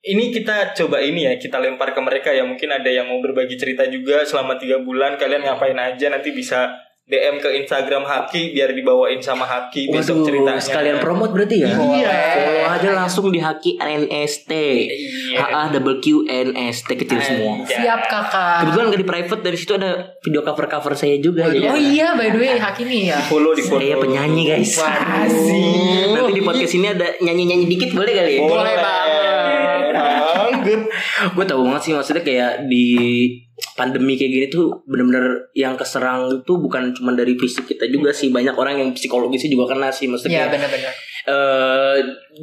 ini 0.08 0.30
kita 0.30 0.72
coba 0.78 1.02
ini 1.02 1.26
ya 1.26 1.34
kita 1.36 1.58
lempar 1.58 1.90
ke 1.92 2.00
mereka 2.00 2.30
ya 2.30 2.46
mungkin 2.46 2.70
ada 2.70 2.86
yang 2.86 3.10
mau 3.10 3.18
berbagi 3.18 3.58
cerita 3.58 3.84
juga 3.90 4.22
selama 4.22 4.56
tiga 4.56 4.78
bulan 4.80 5.18
kalian 5.18 5.44
ngapain 5.44 5.76
aja 5.76 6.06
nanti 6.08 6.30
bisa 6.30 6.70
DM 7.08 7.40
ke 7.40 7.48
Instagram 7.56 8.04
Haki 8.04 8.52
biar 8.52 8.68
dibawain 8.70 9.16
sama 9.18 9.42
Haki 9.42 9.88
besok 9.88 10.20
Waduh, 10.20 10.26
ceritanya 10.28 10.60
sekalian 10.60 10.96
promote 11.00 11.32
berarti 11.32 11.56
ya? 11.58 11.72
Iya. 11.72 12.12
Follow 12.36 12.68
aja 12.68 12.88
langsung 12.94 13.32
di 13.32 13.40
Haki 13.40 13.80
NST. 13.80 14.52
Iya. 14.52 15.40
HA 15.40 15.62
double 15.72 15.98
Q 15.98 16.28
NST 16.28 16.88
kecil 16.94 17.16
semua. 17.18 17.58
Anjay. 17.58 17.80
siap 17.80 18.04
kakak. 18.04 18.60
Kebetulan 18.60 18.84
nggak 18.86 19.00
di 19.00 19.08
private 19.08 19.40
dari 19.40 19.56
situ 19.56 19.72
ada 19.72 19.90
video 20.20 20.44
cover 20.44 20.68
cover 20.68 20.92
saya 20.92 21.16
juga. 21.16 21.48
jadi- 21.48 21.64
Oh 21.64 21.80
iya, 21.80 22.12
by 22.12 22.28
the 22.28 22.38
way 22.38 22.60
Hakimi 22.60 23.08
ya. 23.08 23.16
di 23.16 23.24
follow 23.24 23.56
di 23.56 23.64
follow 23.64 23.80
Saya 23.80 23.96
penyanyi 23.96 24.42
guys. 24.46 24.76
Waduh. 24.76 26.12
Nanti 26.12 26.30
di 26.30 26.42
podcast 26.44 26.74
ini 26.74 26.86
ada 26.88 27.08
nyanyi-nyanyi 27.18 27.64
dikit 27.66 27.90
boleh 27.96 28.12
kali 28.12 28.32
ya? 28.36 28.40
Boleh 28.42 28.76
banget. 28.76 29.37
Banget. 30.68 31.32
Gue 31.32 31.44
tahu 31.48 31.60
banget 31.64 31.82
sih 31.88 31.92
maksudnya 31.96 32.20
kayak 32.20 32.68
di 32.68 32.86
pandemi 33.74 34.14
kayak 34.14 34.30
gini 34.30 34.46
tuh 34.46 34.86
bener-bener 34.86 35.50
yang 35.50 35.74
keserang 35.74 36.30
itu 36.30 36.52
bukan 36.58 36.94
cuma 36.94 37.10
dari 37.16 37.34
fisik 37.34 37.66
kita 37.66 37.88
juga 37.88 38.12
sih. 38.12 38.28
Banyak 38.28 38.54
orang 38.54 38.78
yang 38.78 38.90
psikologisnya 38.92 39.50
juga 39.50 39.74
kena 39.74 39.88
sih 39.90 40.06
maksudnya 40.06 40.30
Iya 40.30 40.42
kayak, 40.46 40.52
benar-benar. 40.54 40.92
eh 41.28 41.96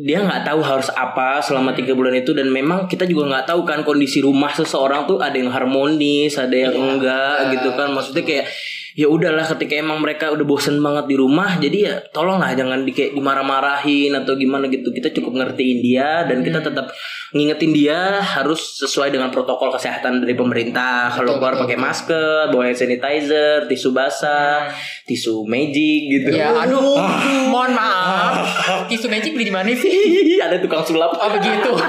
dia 0.06 0.20
nggak 0.22 0.44
tahu 0.46 0.60
harus 0.62 0.92
apa 0.92 1.40
selama 1.40 1.72
tiga 1.74 1.96
bulan 1.96 2.14
itu 2.14 2.36
dan 2.36 2.52
memang 2.52 2.86
kita 2.86 3.08
juga 3.08 3.32
nggak 3.32 3.46
tahu 3.50 3.64
kan 3.64 3.82
kondisi 3.82 4.20
rumah 4.20 4.52
seseorang 4.52 5.08
tuh 5.08 5.18
ada 5.24 5.34
yang 5.34 5.50
harmonis 5.50 6.36
ada 6.36 6.54
yang 6.54 6.76
enggak 6.76 7.56
gitu 7.56 7.72
kan. 7.74 7.90
Maksudnya 7.96 8.22
kayak 8.28 8.46
ya 8.96 9.06
udahlah 9.06 9.44
ketika 9.46 9.76
emang 9.76 10.00
mereka 10.00 10.32
udah 10.32 10.42
bosen 10.42 10.80
banget 10.80 11.06
di 11.06 11.16
rumah 11.16 11.56
jadi 11.58 11.78
ya 11.78 11.96
tolonglah 12.10 12.52
jangan 12.52 12.82
di 12.82 12.92
kayak 12.92 13.12
dimarah-marahin 13.12 14.16
atau 14.16 14.34
gimana 14.34 14.66
gitu 14.66 14.88
kita 14.90 15.12
cukup 15.12 15.36
ngertiin 15.36 15.80
dia 15.80 16.24
dan 16.24 16.40
kita 16.40 16.60
tetap 16.60 16.88
ngingetin 17.30 17.72
dia 17.72 18.00
harus 18.18 18.80
sesuai 18.80 19.12
dengan 19.12 19.28
protokol 19.30 19.68
kesehatan 19.70 20.24
dari 20.24 20.32
pemerintah 20.34 21.12
kalau 21.12 21.36
keluar 21.36 21.56
pakai 21.58 21.76
masker 21.76 22.48
bawa 22.48 22.64
hand 22.66 22.78
sanitizer 22.78 23.68
tisu 23.68 23.92
basah 23.92 24.72
tisu 25.04 25.44
magic 25.44 26.02
gitu 26.10 26.30
Ya, 26.32 26.56
aduh, 26.64 26.80
mohon 27.46 27.72
maaf. 27.72 28.40
Tisu 28.88 29.06
magic 29.06 29.32
beli 29.32 29.46
di 29.46 29.54
mana 29.54 29.70
sih? 29.72 29.92
ada 30.38 30.56
tukang 30.58 30.82
sulap 30.82 31.12
Oh 31.14 31.30
begitu. 31.32 31.72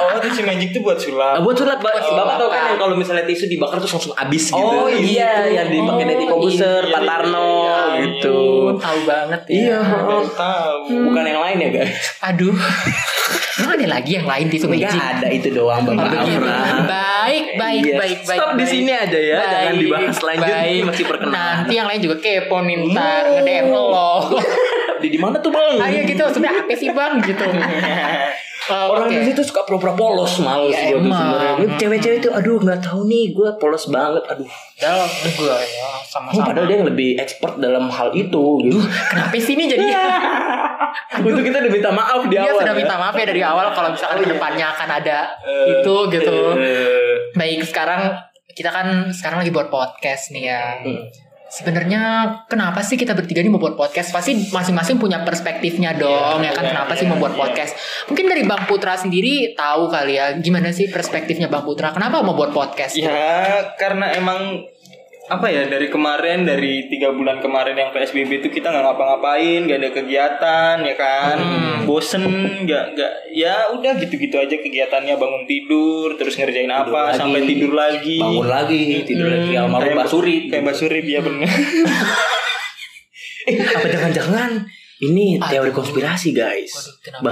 Oh, 0.00 0.16
tisu 0.16 0.40
magic 0.42 0.72
tuh 0.72 0.80
buat 0.80 0.96
sulap. 0.96 1.36
Ah, 1.36 1.40
buat 1.40 1.52
sulap 1.52 1.76
Ba- 1.76 1.92
Buat 1.92 2.00
bapak 2.00 2.08
sulap, 2.08 2.26
tau 2.34 2.48
kan 2.48 2.62
yang 2.66 2.80
kalau 2.80 2.96
misalnya 2.96 3.20
tisu 3.22 3.44
dibakar 3.46 3.76
terus 3.76 3.92
langsung 3.92 4.16
habis 4.16 4.48
gitu 4.48 4.56
Oh, 4.56 4.88
iya 4.88 5.44
gitu. 5.44 5.60
yang 5.60 5.68
dipakai 5.68 6.04
Deddy 6.06 6.24
Oh, 6.26 6.39
Kobuser 6.42 6.80
iya, 6.82 6.90
Pak 6.90 7.00
iya, 7.00 7.08
Tarno 7.08 7.50
iya, 7.60 7.78
gitu 8.00 8.38
Tahu 8.74 8.98
banget 9.04 9.42
ya. 9.44 9.52
iya 9.52 9.80
tahu. 10.30 10.84
bukan 11.04 11.22
yang 11.22 11.40
lain 11.40 11.56
ya 11.58 11.70
guys 11.74 11.94
Aduh. 12.22 12.56
Emang 13.60 13.76
ada 13.76 13.88
lagi 13.92 14.10
yang 14.14 14.24
lain 14.24 14.46
tisu 14.48 14.66
Enggak 14.66 14.88
magic? 14.88 15.00
ada 15.04 15.26
itu 15.28 15.48
doang 15.50 15.82
Oh, 15.82 15.92
bapak 15.92 16.04
begitu. 16.08 16.40
Afra 16.40 16.58
Baik, 16.82 17.44
baik, 17.54 17.82
Iya. 17.82 17.94
baik, 17.94 18.18
baik. 18.24 18.38
Stop 18.40 18.50
di 18.50 18.56
baik. 18.58 18.72
sini 18.72 18.90
aja 18.90 19.18
ya, 19.20 19.36
jangan 19.38 19.52
Baik, 19.70 19.80
dibahas 19.84 20.18
lanjut. 20.18 20.48
baik. 20.48 20.80
Masih 20.82 21.04
perkenalan. 21.04 21.54
Nanti 21.60 21.74
yang 21.76 21.86
lain 21.86 22.00
juga 22.00 22.16
kepo 22.18 22.56
nih 22.58 22.76
ntar 22.88 23.22
nge-DM 23.30 23.66
lo. 23.68 24.10
di 25.02 25.08
di 25.08 25.18
mana 25.18 25.36
tuh 25.38 25.48
bang 25.48 25.76
Ayo 25.78 26.00
gitu, 26.02 26.24
sebenarnya 26.26 26.60
apa 26.62 26.72
sih 26.74 26.88
bang 26.90 27.12
gitu. 27.20 27.44
Oh, 28.70 28.94
Orang 28.94 29.06
oke. 29.06 29.16
di 29.16 29.26
situ 29.26 29.42
suka 29.42 29.60
pura-pura 29.62 29.92
polos 29.92 30.38
males 30.38 30.70
Ya, 30.70 30.92
gue 30.92 31.02
sebenarnya. 31.02 31.74
Cewek-cewek 31.76 32.18
tuh 32.20 32.32
aduh 32.32 32.56
nggak 32.56 32.80
tahu 32.80 33.04
nih 33.04 33.30
gue 33.30 33.48
polos 33.56 33.84
banget 33.86 34.22
aduh. 34.24 34.46
Dalam 34.76 35.08
gue 35.10 35.34
ya 35.50 35.82
Oh, 35.82 35.98
sama-sama. 36.00 36.46
padahal 36.46 36.66
dia 36.66 36.76
yang 36.76 36.86
lebih 36.86 37.10
expert 37.16 37.54
dalam 37.56 37.86
hal 37.86 38.10
itu 38.12 38.42
gitu. 38.62 38.78
Kenapa 39.10 39.34
sih 39.36 39.52
ini 39.52 39.66
jadi? 39.66 39.86
Untuk 41.20 41.42
kita 41.42 41.58
udah 41.58 41.70
minta 41.70 41.90
maaf 41.90 42.22
di 42.24 42.32
Dia 42.32 42.46
awal. 42.46 42.60
sudah 42.60 42.72
ya. 42.72 42.78
minta 42.78 42.96
maaf 42.96 43.14
ya 43.14 43.24
dari 43.24 43.42
awal 43.42 43.66
kalau 43.70 43.88
misalkan 43.90 44.18
ke 44.20 44.28
depannya 44.28 44.66
akan 44.68 44.88
ada 44.92 45.18
itu 45.68 45.94
gitu. 46.08 46.36
Eh, 46.56 47.14
Baik 47.32 47.62
sekarang 47.62 48.14
kita 48.50 48.68
kan 48.68 48.86
sekarang 49.08 49.38
lagi 49.38 49.50
buat 49.50 49.68
podcast 49.68 50.30
nih 50.30 50.44
ya. 50.46 50.62
Hmm. 50.80 51.02
Sebenarnya 51.50 52.02
kenapa 52.46 52.78
sih 52.86 52.94
kita 52.94 53.10
bertiga 53.10 53.42
ini 53.42 53.50
mau 53.50 53.58
buat 53.58 53.74
podcast? 53.74 54.14
Pasti 54.14 54.38
masing-masing 54.54 55.02
punya 55.02 55.26
perspektifnya 55.26 55.98
dong 55.98 56.46
ya 56.46 56.54
kan 56.54 56.62
kenapa 56.62 56.94
sih 56.94 57.10
mau 57.10 57.18
buat 57.18 57.34
podcast? 57.34 57.74
Mungkin 58.06 58.30
dari 58.30 58.46
Bang 58.46 58.70
Putra 58.70 58.94
sendiri 58.94 59.58
tahu 59.58 59.90
kali 59.90 60.14
ya 60.14 60.38
gimana 60.38 60.70
sih 60.70 60.86
perspektifnya 60.86 61.50
Bang 61.50 61.66
Putra? 61.66 61.90
Kenapa 61.90 62.22
mau 62.22 62.38
buat 62.38 62.54
podcast? 62.54 62.94
Ya, 62.94 63.74
karena 63.74 64.14
emang 64.14 64.62
apa 65.30 65.46
ya 65.46 65.62
dari 65.70 65.86
kemarin 65.86 66.42
dari 66.42 66.90
tiga 66.90 67.14
bulan 67.14 67.38
kemarin 67.38 67.78
yang 67.78 67.94
psbb 67.94 68.42
itu 68.42 68.50
kita 68.50 68.66
nggak 68.66 68.82
ngapa-ngapain 68.82 69.62
nggak 69.62 69.78
ada 69.78 69.90
kegiatan 69.94 70.74
ya 70.82 70.94
kan 70.98 71.36
bosen 71.86 72.26
nggak 72.66 72.84
nggak 72.98 73.12
ya 73.30 73.70
udah 73.70 73.94
gitu-gitu 73.94 74.34
aja 74.36 74.58
kegiatannya 74.58 75.14
bangun 75.14 75.46
tidur 75.46 76.18
terus 76.18 76.34
ngerjain 76.34 76.66
apa 76.66 77.14
lagi. 77.14 77.18
sampai 77.22 77.40
tidur 77.46 77.72
lagi 77.72 78.18
bangun 78.18 78.46
lagi 78.50 78.82
tidur 79.06 79.30
lagi 79.30 79.52
almarhum 79.54 79.86
Kayak- 79.86 79.98
Mbak 80.02 80.08
Suri. 80.10 80.36
kayak 80.50 80.62
Mbak 80.66 80.76
Suri 80.76 81.00
ya 81.06 81.20
bener 81.22 81.46
Eh 83.40 83.56
apa 83.56 83.88
jangan-jangan 83.88 84.50
ini 85.00 85.40
teori 85.40 85.72
konspirasi 85.72 86.36
guys. 86.36 86.76
Waduh, 86.76 86.94
kenapa? 87.00 87.24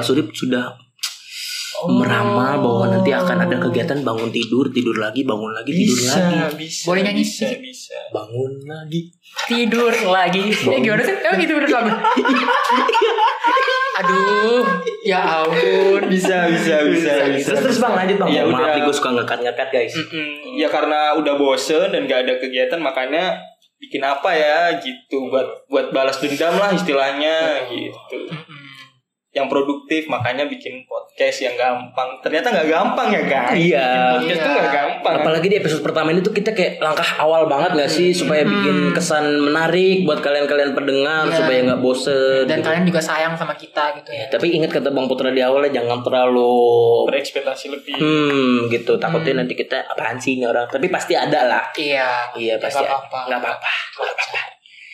Sudah 1.79 1.95
meramal 1.95 2.59
bahwa 2.59 2.85
nanti 2.91 3.11
akan 3.15 3.47
ada 3.47 3.57
kegiatan 3.63 3.99
bangun 4.03 4.35
tidur, 4.35 4.67
tidur 4.75 4.99
lagi, 4.99 5.23
bangun 5.23 5.55
lagi, 5.55 5.71
tidur 5.71 5.99
lagi, 6.11 6.59
bisa 6.59 6.83
Boleh 6.91 7.03
nyanyi 7.07 7.23
bisa 7.23 7.47
bisa 7.63 7.99
bangun 8.11 8.53
lagi. 8.67 9.01
Tidur 9.47 9.95
lagi. 10.11 10.51
Ya 10.51 10.79
gimana 10.83 11.03
sih? 11.07 11.15
Emang 11.23 11.39
gitu 11.39 11.53
bener 11.55 11.71
lagu? 11.71 11.91
Aduh, 13.99 14.63
ya 15.03 15.43
ampun. 15.43 16.07
bisa 16.07 16.47
bisa 16.47 16.87
bisa 16.87 17.27
bisa 17.35 17.51
Terus 17.51 17.61
terus 17.67 17.79
bang 17.83 17.95
lanjut 17.99 18.17
bang. 18.23 18.29
Ya 18.31 18.43
Maaf 18.47 18.63
udah. 18.63 18.75
nih 18.79 18.83
gue 18.87 18.95
suka 18.95 19.11
ngekat-ngekat 19.11 19.69
guys. 19.75 19.95
Mm-mm. 19.95 20.55
ya 20.55 20.69
karena 20.71 21.19
udah 21.19 21.35
bosen 21.35 21.91
dan 21.91 22.07
gak 22.07 22.27
ada 22.27 22.39
kegiatan 22.39 22.79
makanya 22.79 23.39
bikin 23.79 24.03
apa 24.03 24.31
ya 24.35 24.75
gitu 24.83 25.31
buat 25.31 25.67
buat 25.71 25.95
balas 25.95 26.19
dendam 26.19 26.55
lah 26.59 26.75
istilahnya 26.75 27.63
gitu 27.71 28.27
yang 29.39 29.47
produktif 29.47 30.07
makanya 30.07 30.45
bikin 30.45 30.83
podcast 30.83 31.39
yang 31.41 31.55
gampang 31.55 32.19
ternyata 32.19 32.51
nggak 32.51 32.69
gampang 32.69 33.09
ya 33.09 33.23
guys 33.25 33.55
Iya. 33.55 33.87
bikin 33.87 34.01
podcast 34.21 34.39
tuh 34.39 34.49
Iya. 34.49 34.57
nggak 34.59 34.73
gampang 34.73 35.15
Apalagi 35.19 35.47
di 35.47 35.57
episode 35.57 35.83
pertama 35.83 36.09
ini 36.09 36.21
tuh 36.21 36.31
kita 36.31 36.51
kayak 36.51 36.73
langkah 36.79 37.07
awal 37.17 37.47
banget 37.47 37.71
gak 37.75 37.89
sih 37.89 38.11
supaya 38.11 38.43
bikin 38.43 38.91
kesan 38.91 39.25
menarik 39.41 40.03
buat 40.03 40.19
kalian-kalian 40.19 40.73
pendengar 40.73 41.25
Iya. 41.25 41.37
supaya 41.37 41.59
nggak 41.65 41.81
bosen. 41.81 42.45
Dan 42.45 42.59
gitu. 42.59 42.67
kalian 42.67 42.85
juga 42.85 43.01
sayang 43.01 43.33
sama 43.33 43.55
kita 43.55 43.95
gitu 43.97 44.11
ya. 44.11 44.27
Tapi 44.29 44.47
ingat 44.53 44.71
kata 44.71 44.91
Bang 44.91 45.07
Putra 45.07 45.29
di 45.29 45.39
awalnya 45.39 45.71
jangan 45.75 46.01
terlalu 46.01 46.51
berekspektasi 47.05 47.67
lebih 47.71 47.95
Hmm 47.95 48.69
gitu 48.69 48.97
takutnya 48.97 49.39
nanti 49.39 49.55
kita 49.55 49.87
apaan 49.87 50.17
sih 50.17 50.35
ini 50.35 50.45
orang 50.45 50.67
tapi 50.67 50.89
pasti 50.89 51.13
ada 51.13 51.47
lah 51.47 51.65
Iya. 51.73 52.35
iya 52.35 52.55
pasti 52.57 52.81
Nggak 52.81 52.99
nggak 53.29 53.39
apa-apa 53.41 53.73
nggak 53.97 54.13
apa-apa 54.13 54.38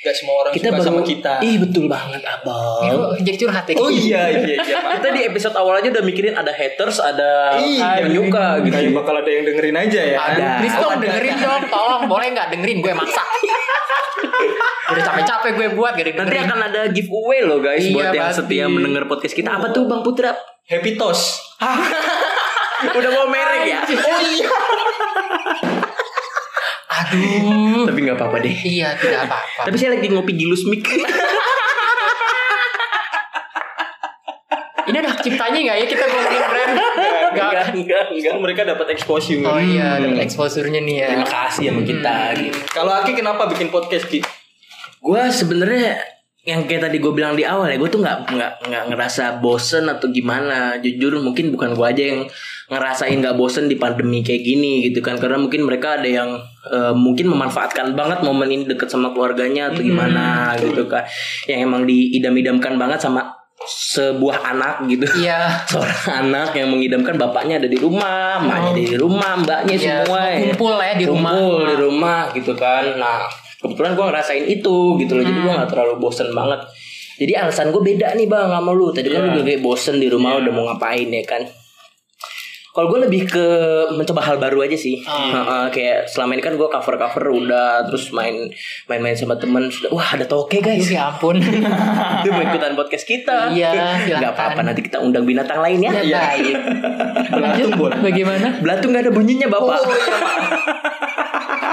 Gak 0.04 0.12
semua 0.12 0.36
orang 0.38 0.52
kita 0.52 0.68
suka 0.68 0.76
baru 0.76 0.84
sama 0.84 1.00
kita. 1.00 1.32
Ih 1.40 1.56
betul 1.56 1.88
banget 1.88 2.20
Ini 2.20 2.28
abang. 2.28 2.80
Kok 2.84 3.24
jadi 3.24 3.36
curhat 3.40 3.64
ya. 3.64 3.74
oh 3.74 3.88
iya 3.88 4.22
iya 4.28 4.60
iya. 4.60 4.78
Kita 4.94 5.08
di 5.10 5.20
episode 5.24 5.56
awal 5.56 5.80
aja 5.80 5.88
udah 5.88 6.04
mikirin 6.04 6.36
ada 6.36 6.52
haters 6.52 7.00
ada 7.00 7.56
Iya. 7.56 8.04
penyuka 8.04 8.60
gitu. 8.60 8.74
Kayak 8.74 8.92
bakal 8.92 9.14
ada 9.16 9.30
yang 9.32 9.42
dengerin 9.42 9.76
aja 9.80 10.00
ya. 10.04 10.18
Ada. 10.20 10.48
Please 10.60 10.76
dong 10.76 11.00
dengerin 11.00 11.36
dong, 11.40 11.62
tolong. 11.66 12.02
Boleh 12.04 12.28
nggak? 12.30 12.52
Dengerin 12.52 12.78
gue 12.78 12.92
maksa. 12.92 13.24
Udah 14.84 15.02
capek-capek 15.02 15.50
gue 15.56 15.68
buat 15.72 15.96
gak 15.96 16.04
nanti 16.04 16.12
dengerin. 16.12 16.44
akan 16.44 16.60
ada 16.62 16.80
giveaway 16.92 17.40
loh 17.40 17.58
guys 17.58 17.80
Iya, 17.80 17.94
buat 17.96 18.12
yang 18.12 18.28
setia 18.30 18.64
mendengar 18.68 19.08
podcast 19.08 19.32
kita. 19.32 19.48
Apa 19.48 19.72
tuh 19.72 19.88
bang 19.88 20.04
Putra? 20.04 20.36
Happy 20.64 20.94
toast. 20.94 21.40
Udah 23.00 23.10
mau 23.10 23.26
merek 23.26 23.64
ya? 23.64 23.80
Oh 23.88 24.20
iya. 24.22 24.48
Aduh. 26.96 27.84
tapi 27.84 27.98
nggak 28.00 28.16
apa-apa 28.16 28.36
deh 28.38 28.54
Iya 28.54 28.94
tidak 28.94 29.26
apa-apa. 29.26 29.60
tapi 29.64 29.76
saya 29.76 29.90
lagi 29.92 30.06
ngopi 30.08 30.32
gilus 30.34 30.62
mic 30.64 30.84
Ini 34.84 35.00
ada 35.00 35.16
ciptanya 35.16 35.58
nggak 35.64 35.76
ya 35.80 35.86
kita 35.88 36.04
ngomongin 36.04 36.42
brand? 36.44 36.72
Nggak. 36.76 37.32
enggak 37.32 37.66
enggak 37.72 38.04
enggak 38.12 38.30
kan 38.30 38.38
mereka 38.38 38.60
dapat 38.64 38.86
exposure 38.90 39.40
Oh 39.42 39.56
iya, 39.56 39.96
Hmm. 39.96 40.02
dapat 40.06 40.20
exposure-nya 40.22 40.78
nih 40.78 40.96
ya. 40.98 41.08
terima 41.10 41.26
kasih 41.26 41.64
sama 41.66 41.82
kita 41.82 42.16
gitu 42.36 42.58
kalau 42.68 42.92
Aki 42.94 43.12
kenapa 43.14 43.48
bikin 43.48 43.68
podcast 43.68 44.04
Ki? 44.06 44.20
gue 45.00 45.22
sebenarnya 45.30 46.00
yang 46.44 46.68
kayak 46.68 46.92
tadi 46.92 47.00
gue 47.00 47.08
bilang 47.08 47.32
di 47.32 47.40
awal 47.40 47.72
ya 47.72 47.80
gue 47.80 47.88
tuh 47.88 48.04
nggak 48.04 48.28
nggak 48.36 48.52
nggak 48.68 48.84
ngerasa 48.92 49.40
bosen 49.40 49.88
atau 49.88 50.12
gimana 50.12 50.76
jujur 50.76 51.16
mungkin 51.16 51.48
bukan 51.48 51.72
gue 51.72 51.86
aja 51.88 52.04
yang 52.04 52.20
ngerasain 52.68 53.16
nggak 53.16 53.32
bosen 53.32 53.64
di 53.64 53.80
pandemi 53.80 54.20
kayak 54.20 54.44
gini 54.44 54.84
gitu 54.84 55.00
kan 55.00 55.16
karena 55.16 55.40
mungkin 55.40 55.64
mereka 55.64 55.96
ada 55.96 56.04
yang 56.04 56.36
eh, 56.68 56.92
mungkin 56.92 57.32
memanfaatkan 57.32 57.96
banget 57.96 58.20
momen 58.20 58.52
ini 58.52 58.68
deket 58.68 58.92
sama 58.92 59.16
keluarganya 59.16 59.72
atau 59.72 59.80
gimana 59.80 60.52
gitu 60.60 60.84
kan 60.84 61.08
yang 61.48 61.64
emang 61.64 61.88
diidam-idamkan 61.88 62.76
banget 62.76 63.00
sama 63.00 63.24
sebuah 63.64 64.44
anak 64.44 64.84
gitu 64.84 65.08
Iya. 65.16 65.48
seorang 65.72 66.28
anak 66.28 66.52
yang 66.52 66.68
mengidamkan 66.68 67.16
bapaknya 67.16 67.56
ada 67.56 67.68
di 67.72 67.80
rumah, 67.80 68.36
emaknya 68.36 68.70
ada 68.76 68.82
di 68.84 68.96
rumah, 69.00 69.32
mbaknya 69.40 69.74
Iya, 69.80 69.80
semua 70.04 70.20
ya. 70.28 70.36
kumpul 70.44 70.74
ya 70.76 70.92
di 71.00 71.06
rumah. 71.08 71.32
Kumpul 71.32 71.64
di 71.64 71.76
rumah 71.80 72.20
gitu 72.36 72.52
kan. 72.52 72.84
Nah, 73.00 73.24
kebetulan 73.64 73.96
gue 73.96 74.04
ngerasain 74.04 74.44
itu 74.44 74.76
gitu 74.94 75.12
loh. 75.12 75.24
Jadi 75.24 75.38
gue 75.40 75.48
Hmm. 75.48 75.60
gak 75.64 75.72
terlalu 75.72 75.96
bosen 75.98 76.28
banget. 76.30 76.60
Jadi 77.14 77.32
alasan 77.32 77.70
gue 77.70 77.80
beda 77.80 78.12
nih 78.12 78.26
bang 78.26 78.52
sama 78.52 78.70
lu. 78.70 78.90
Tadi 78.90 79.08
kan 79.08 79.18
Iya. 79.18 79.24
lu 79.24 79.34
juga 79.34 79.44
kayak 79.46 79.62
bosen 79.62 79.96
di 79.96 80.06
rumah 80.06 80.36
udah 80.36 80.50
mau 80.50 80.68
ngapain 80.68 81.08
ya 81.08 81.24
kan. 81.24 81.42
Kalau 82.74 82.90
gue 82.90 83.06
lebih 83.06 83.22
ke 83.24 83.46
mencoba 83.94 84.18
hal 84.18 84.36
baru 84.36 84.66
aja 84.66 84.74
sih. 84.74 84.98
Ah. 85.06 85.30
Heeh, 85.30 85.64
kayak 85.70 86.10
selama 86.10 86.34
ini 86.34 86.42
kan 86.42 86.58
gue 86.58 86.66
cover 86.66 86.98
cover 86.98 87.30
udah 87.30 87.86
terus 87.86 88.10
main 88.10 88.50
main-main 88.90 89.14
sama 89.14 89.38
temen 89.38 89.70
sudah 89.70 89.94
wah 89.94 90.10
ada 90.10 90.26
toke 90.26 90.58
guys. 90.58 90.82
Aduh, 90.82 90.90
ya 90.90 91.02
ampun. 91.06 91.38
Dia 92.26 92.30
mau 92.34 92.42
ikutan 92.42 92.74
podcast 92.74 93.06
kita. 93.06 93.54
Iya, 93.54 93.70
silakan. 94.02 94.18
Gak 94.18 94.32
apa-apa 94.34 94.60
nanti 94.66 94.82
kita 94.82 94.98
undang 94.98 95.22
binatang 95.22 95.62
lain 95.62 95.86
ya. 95.86 96.02
Ya, 96.02 96.18
baik. 96.26 96.54
Lanjut, 97.46 97.78
Belatung 97.78 98.02
bagaimana? 98.02 98.48
Belatung 98.58 98.90
gak 98.90 99.06
ada 99.06 99.12
bunyinya 99.14 99.46
bapak. 99.46 99.78
Oh, 99.78 99.86
iya, 99.86 100.16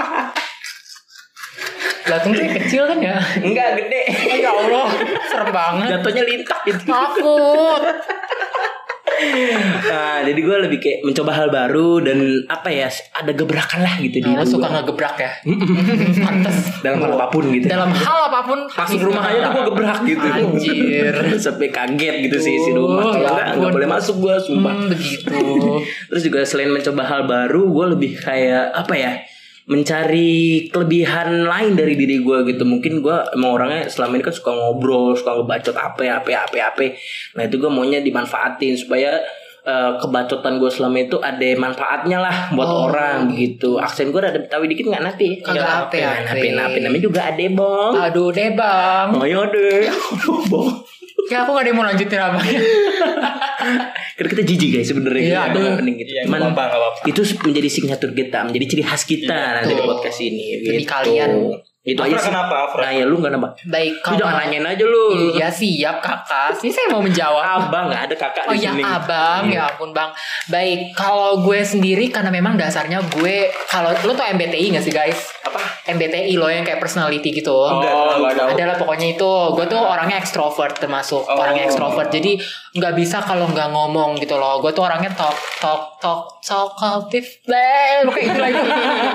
Belatung 2.02 2.32
tuh 2.34 2.46
kecil 2.58 2.82
kan 2.88 2.98
ya? 2.98 3.16
Enggak 3.40 3.68
gede. 3.78 4.02
Ya 4.42 4.50
Allah, 4.50 4.86
serem 5.30 5.50
banget. 5.54 5.88
Jatuhnya 5.98 6.22
lintak 6.26 6.60
gitu. 6.66 6.82
Takut. 6.86 7.82
nah, 9.86 10.18
jadi 10.24 10.40
gue 10.40 10.56
lebih 10.66 10.78
kayak 10.82 10.98
mencoba 11.06 11.30
hal 11.30 11.48
baru 11.52 12.02
dan 12.02 12.18
apa 12.50 12.68
ya 12.74 12.90
ada 13.14 13.30
gebrakan 13.30 13.80
lah 13.86 13.94
gitu 14.02 14.18
di 14.18 14.26
Lo 14.26 14.42
hidup 14.42 14.50
suka 14.50 14.66
gua. 14.66 14.74
ngegebrak 14.82 15.16
ya? 15.20 15.32
Pantes. 16.26 16.56
dalam 16.82 16.98
hal 17.06 17.12
apa 17.14 17.26
pun 17.30 17.44
gitu. 17.54 17.66
Dalam 17.70 17.90
hal 17.94 18.18
apa 18.32 18.40
pun 18.42 18.58
Masuk 18.66 18.98
rumah 19.06 19.22
aja 19.30 19.38
tuh 19.46 19.50
gue 19.54 19.64
gebrak 19.70 19.98
gitu. 20.06 20.26
Anjir. 20.26 21.14
Sampai 21.44 21.68
kaget 21.70 22.14
gitu 22.30 22.38
sih 22.40 22.54
si 22.58 22.70
rumah. 22.74 23.14
Kalau 23.14 23.38
Ya 23.38 23.70
boleh 23.70 23.86
masuk 23.86 24.16
gue 24.26 24.34
sumpah. 24.42 24.74
Hmm, 24.74 24.90
begitu. 24.90 25.30
Terus 26.10 26.22
juga 26.26 26.40
selain 26.42 26.70
mencoba 26.72 27.02
hal 27.06 27.22
baru, 27.28 27.62
gue 27.70 27.86
lebih 27.94 28.12
kayak 28.18 28.74
apa 28.74 28.94
ya? 28.96 29.12
Mencari 29.62 30.66
kelebihan 30.68 31.46
lain 31.46 31.78
dari 31.78 31.94
diri 31.94 32.18
gue 32.18 32.38
gitu. 32.50 32.66
Mungkin 32.66 32.98
gue 32.98 33.16
emang 33.34 33.58
orangnya 33.58 33.86
selama 33.86 34.18
ini 34.18 34.24
kan 34.26 34.34
suka 34.34 34.50
ngobrol, 34.50 35.14
suka 35.14 35.38
ngebacot 35.38 35.76
apa 35.76 36.02
apa 36.18 36.30
apa 36.34 36.56
apa. 36.58 36.84
Nah 37.38 37.42
itu 37.46 37.56
gue 37.58 37.70
maunya 37.70 38.02
dimanfaatin 38.02 38.74
supaya 38.74 39.22
eh, 39.62 39.92
kebacotan 40.02 40.58
gue 40.58 40.66
selama 40.66 40.98
itu 40.98 41.16
ada 41.22 41.48
manfaatnya 41.54 42.18
lah 42.18 42.50
buat 42.50 42.66
Oh, 42.66 42.90
orang 42.90 43.30
gitu. 43.38 43.78
Aksen 43.78 44.10
gue 44.10 44.18
ada 44.18 44.34
betawi 44.34 44.66
dikit 44.66 44.90
nggak? 44.90 45.02
Kagak 45.46 45.66
Nggak 46.02 46.18
napi 46.26 46.48
napi. 46.52 46.78
Namanya 46.82 47.02
juga 47.02 47.20
ade 47.30 47.46
bong. 47.54 47.92
Aduh 47.94 48.34
deh 48.34 48.50
bang. 48.58 49.08
Oh 49.14 49.22
iya 49.22 49.46
deh. 49.46 49.86
Bong. 50.50 50.82
Ya 51.28 51.42
aku 51.42 51.50
gak 51.50 51.62
ada 51.62 51.68
yang 51.68 51.78
mau 51.78 51.84
lanjutin 51.84 52.18
apa 52.18 52.38
Karena 54.12 54.28
kita 54.28 54.42
jijik 54.44 54.68
guys 54.72 54.86
sebenarnya 54.86 55.22
Iya, 55.22 55.40
kita 55.44 55.54
aduh. 55.54 55.76
penting 55.78 55.94
gitu. 55.96 56.10
Iya, 56.12 56.22
Cuman 56.26 56.38
nggak 56.42 56.52
apa-apa. 56.52 57.00
itu 57.04 57.20
menjadi 57.40 57.68
signature 57.68 58.12
kita, 58.12 58.38
menjadi 58.42 58.64
ciri 58.66 58.82
khas 58.82 59.02
kita 59.04 59.38
nanti 59.56 59.72
di 59.72 59.82
podcast 59.82 60.18
ini. 60.20 60.44
Gitu. 60.58 60.82
kalian. 60.84 61.30
Itu 61.82 61.98
Afra 61.98 62.14
aja 62.14 62.18
sih. 62.20 62.30
kenapa, 62.30 62.54
Afra? 62.62 62.80
Nah 62.80 62.92
ya 62.92 63.02
lu 63.02 63.18
nggak 63.18 63.32
nambah. 63.32 63.50
Baik 63.66 63.94
Lu 63.98 64.14
jangan 64.14 64.34
nanyain 64.40 64.62
aja 64.64 64.84
lu. 64.84 65.34
Iya 65.34 65.50
siap 65.50 65.98
kakak 65.98 66.54
Sini 66.54 66.70
saya 66.70 66.86
mau 66.88 67.02
menjawab 67.02 67.42
Abang 67.42 67.90
nggak 67.90 68.02
ada 68.06 68.14
kakak 68.16 68.44
Oh 68.46 68.54
di 68.54 68.62
ya 68.62 68.70
sini. 68.70 68.86
abang, 68.86 69.42
Iya. 69.44 69.54
ya 69.56 69.62
ampun 69.66 69.90
bang. 69.90 70.10
Baik, 70.46 70.94
kalau 70.94 71.42
gue 71.42 71.58
sendiri 71.60 72.06
karena 72.06 72.30
memang 72.30 72.54
dasarnya 72.54 73.02
gue 73.08 73.36
kalau 73.66 73.90
lo 73.98 74.12
tau 74.12 74.26
MBTI 74.28 74.66
gak 74.72 74.84
sih 74.84 74.94
guys? 74.94 75.34
MBTI 75.82 76.38
lo 76.38 76.46
yang 76.46 76.62
kayak 76.62 76.78
personality 76.78 77.34
gitu. 77.34 77.50
Oh, 77.50 77.82
nggak 77.82 78.34
tahu. 78.38 78.48
Adalah 78.54 78.76
pokoknya 78.78 79.18
itu, 79.18 79.30
gue 79.58 79.66
tuh 79.66 79.82
orangnya 79.82 80.22
ekstrovert 80.22 80.78
termasuk 80.78 81.26
Oh. 81.26 81.34
orangnya 81.34 81.66
ekstrovert. 81.66 82.06
Jadi 82.08 82.38
nggak 82.72 82.94
bisa 82.94 83.18
kalau 83.20 83.50
nggak 83.50 83.66
ngomong 83.68 84.14
gitu 84.16 84.38
loh. 84.38 84.62
Gue 84.62 84.70
tuh 84.70 84.86
orangnya 84.86 85.10
talk 85.12 85.34
talk 85.58 85.98
talk 85.98 86.38
talkative 86.40 87.26
deh, 87.44 88.06
kayak 88.06 88.26
gitu 88.30 88.40
lagi. 88.40 88.60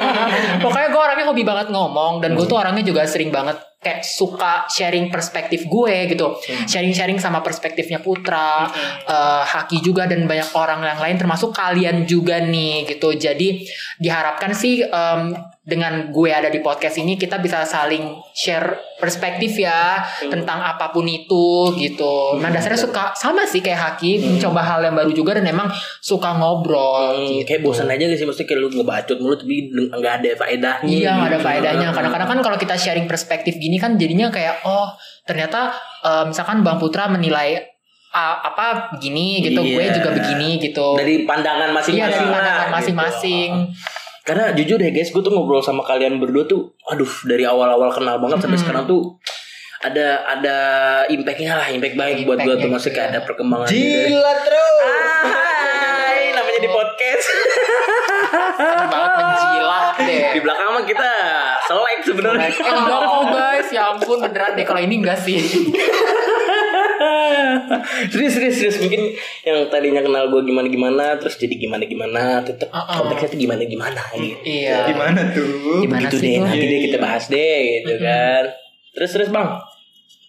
Pokoknya 0.64 0.90
gue 0.90 1.02
orangnya 1.02 1.26
hobi 1.26 1.44
banget 1.44 1.68
ngomong 1.70 2.20
dan 2.20 2.36
gue 2.36 2.44
tuh 2.44 2.58
orangnya 2.58 2.84
juga 2.84 3.08
sering 3.08 3.32
banget 3.32 3.56
kayak 3.78 4.02
suka 4.02 4.66
sharing 4.68 5.08
perspektif 5.08 5.70
gue 5.70 6.10
gitu, 6.12 6.34
sharing-sharing 6.66 7.22
sama 7.22 7.40
perspektifnya 7.40 8.02
Putra, 8.02 8.66
eh, 9.06 9.44
Haki 9.46 9.80
juga 9.80 10.10
dan 10.10 10.26
banyak 10.26 10.50
orang 10.52 10.82
yang 10.84 11.00
lain 11.00 11.16
termasuk 11.16 11.54
kalian 11.54 12.04
juga 12.04 12.42
nih 12.42 12.90
gitu. 12.90 13.14
Jadi 13.14 13.64
diharapkan 13.96 14.52
sih 14.52 14.82
em, 14.82 15.38
dengan 15.68 16.16
gue 16.16 16.32
ada 16.32 16.48
di 16.48 16.64
podcast 16.64 16.96
ini 16.96 17.20
kita 17.20 17.44
bisa 17.44 17.68
saling 17.68 18.16
share 18.32 18.96
perspektif 18.96 19.60
ya 19.60 20.00
tentang 20.32 20.64
apa 20.64 20.96
pun 20.96 21.04
itu 21.04 21.76
gitu. 21.76 22.40
Nah 22.40 22.48
dasarnya 22.48 22.80
suka 22.80 23.12
sama 23.12 23.44
sih 23.44 23.60
kayak 23.60 23.76
Haki 24.00 24.24
mencoba 24.24 24.64
hal 24.64 24.80
yang 24.88 24.96
baru 24.96 25.12
juga 25.12 25.36
dan 25.36 25.44
emang 25.44 25.68
suka 26.00 26.40
ngobrol. 26.40 27.20
Hmm, 27.20 27.44
gitu. 27.44 27.52
kayak 27.52 27.62
bosan 27.68 27.92
aja 27.92 28.08
gak 28.08 28.16
sih 28.16 28.24
maksudnya 28.24 28.48
kayak 28.48 28.60
lu 28.64 28.70
ngebacot 28.80 29.18
mulu 29.20 29.36
tapi 29.36 29.68
nggak 29.76 30.14
ada 30.24 30.30
faedahnya. 30.40 30.88
Iya 30.88 31.10
nggak 31.20 31.30
ada 31.36 31.36
gitu. 31.36 31.48
faedahnya. 31.52 31.88
Kadang-kadang 31.92 32.30
kan 32.32 32.40
kalau 32.48 32.58
kita 32.58 32.76
sharing 32.80 33.08
perspektif 33.12 33.60
gini 33.60 33.76
kan 33.76 34.00
jadinya 34.00 34.32
kayak 34.32 34.64
oh 34.64 34.96
ternyata 35.28 35.76
eh, 36.08 36.24
misalkan 36.32 36.64
Bang 36.64 36.80
Putra 36.80 37.12
menilai 37.12 37.60
ah, 38.16 38.40
apa 38.40 38.96
begini 38.96 39.44
gitu, 39.44 39.60
gue 39.60 39.84
Iya. 39.84 40.00
juga 40.00 40.16
begini 40.16 40.64
gitu. 40.64 40.96
dari 40.96 41.28
pandangan 41.28 41.70
Iya 41.70 41.76
masing-masing. 41.76 42.08
dari 42.08 42.24
lah, 42.24 42.34
pandangan 42.40 42.68
gitu. 42.72 44.07
Karena 44.28 44.52
jujur 44.52 44.76
ya 44.76 44.92
guys, 44.92 45.08
gue 45.08 45.22
tuh 45.22 45.32
ngobrol 45.32 45.64
sama 45.64 45.80
kalian 45.82 46.20
berdua 46.20 46.44
tuh, 46.44 46.60
aduh 46.86 47.08
dari 47.24 47.44
awal-awal 47.44 47.88
kenal 47.90 48.20
banget 48.20 48.44
sampai 48.44 48.54
Hmm. 48.54 48.64
sekarang 48.66 48.84
tuh 48.86 49.16
ada 49.80 50.08
ada 50.28 50.58
impactnya 51.08 51.56
lah, 51.56 51.68
impact 51.70 51.96
baik 51.96 52.26
buat 52.26 52.36
gue 52.38 52.54
tuh 52.54 52.68
Impactnya 52.68 52.68
maksudnya 52.70 52.92
kayak 52.94 53.08
gitu 53.08 53.14
ada 53.14 53.22
perkembangan. 53.24 53.68
gitu. 53.70 54.08
Jilat 54.10 54.40
terus. 54.44 54.76
Hai, 55.24 56.20
namanya 56.34 56.60
di 56.60 56.70
podcast. 56.70 57.26
Banget 58.88 59.12
menjilat 59.16 59.86
deh. 59.98 60.22
di 60.28 60.40
belakang 60.40 60.70
mah 60.70 60.84
kita 60.84 61.12
selek 61.64 62.00
sebenarnya. 62.04 62.50
Enggak 62.52 63.00
kok 63.00 63.24
guys, 63.30 63.68
ya 63.70 63.82
ampun 63.88 64.18
beneran 64.20 64.52
deh 64.54 64.66
kalau 64.66 64.82
ini 64.82 64.96
enggak 64.98 65.16
sih. 65.18 65.40
serius 68.12 68.34
serius 68.38 68.56
serius 68.60 68.78
mungkin 68.84 69.02
yang 69.46 69.58
tadinya 69.72 70.02
kenal 70.04 70.30
gue 70.32 70.42
gimana 70.44 70.68
gimana 70.68 71.06
terus 71.20 71.36
jadi 71.40 71.56
gimana 71.56 71.84
gimana 71.86 72.42
tetap 72.42 72.70
Uh-uh. 72.72 73.06
konteksnya 73.06 73.30
tuh 73.34 73.40
gimana 73.40 73.62
gimana 73.66 74.02
gitu. 74.16 74.38
Iya. 74.44 74.92
Gimana 74.92 75.22
tuh? 75.32 75.82
Gimana 75.84 76.02
gitu 76.08 76.16
sih 76.20 76.28
deh 76.28 76.36
tuh? 76.38 76.46
nanti 76.48 76.66
deh 76.66 76.80
kita 76.92 76.98
bahas 77.00 77.26
deh 77.30 77.60
gitu 77.82 77.94
kan. 78.02 78.44
Terus 78.98 79.10
terus 79.14 79.30
bang. 79.30 79.50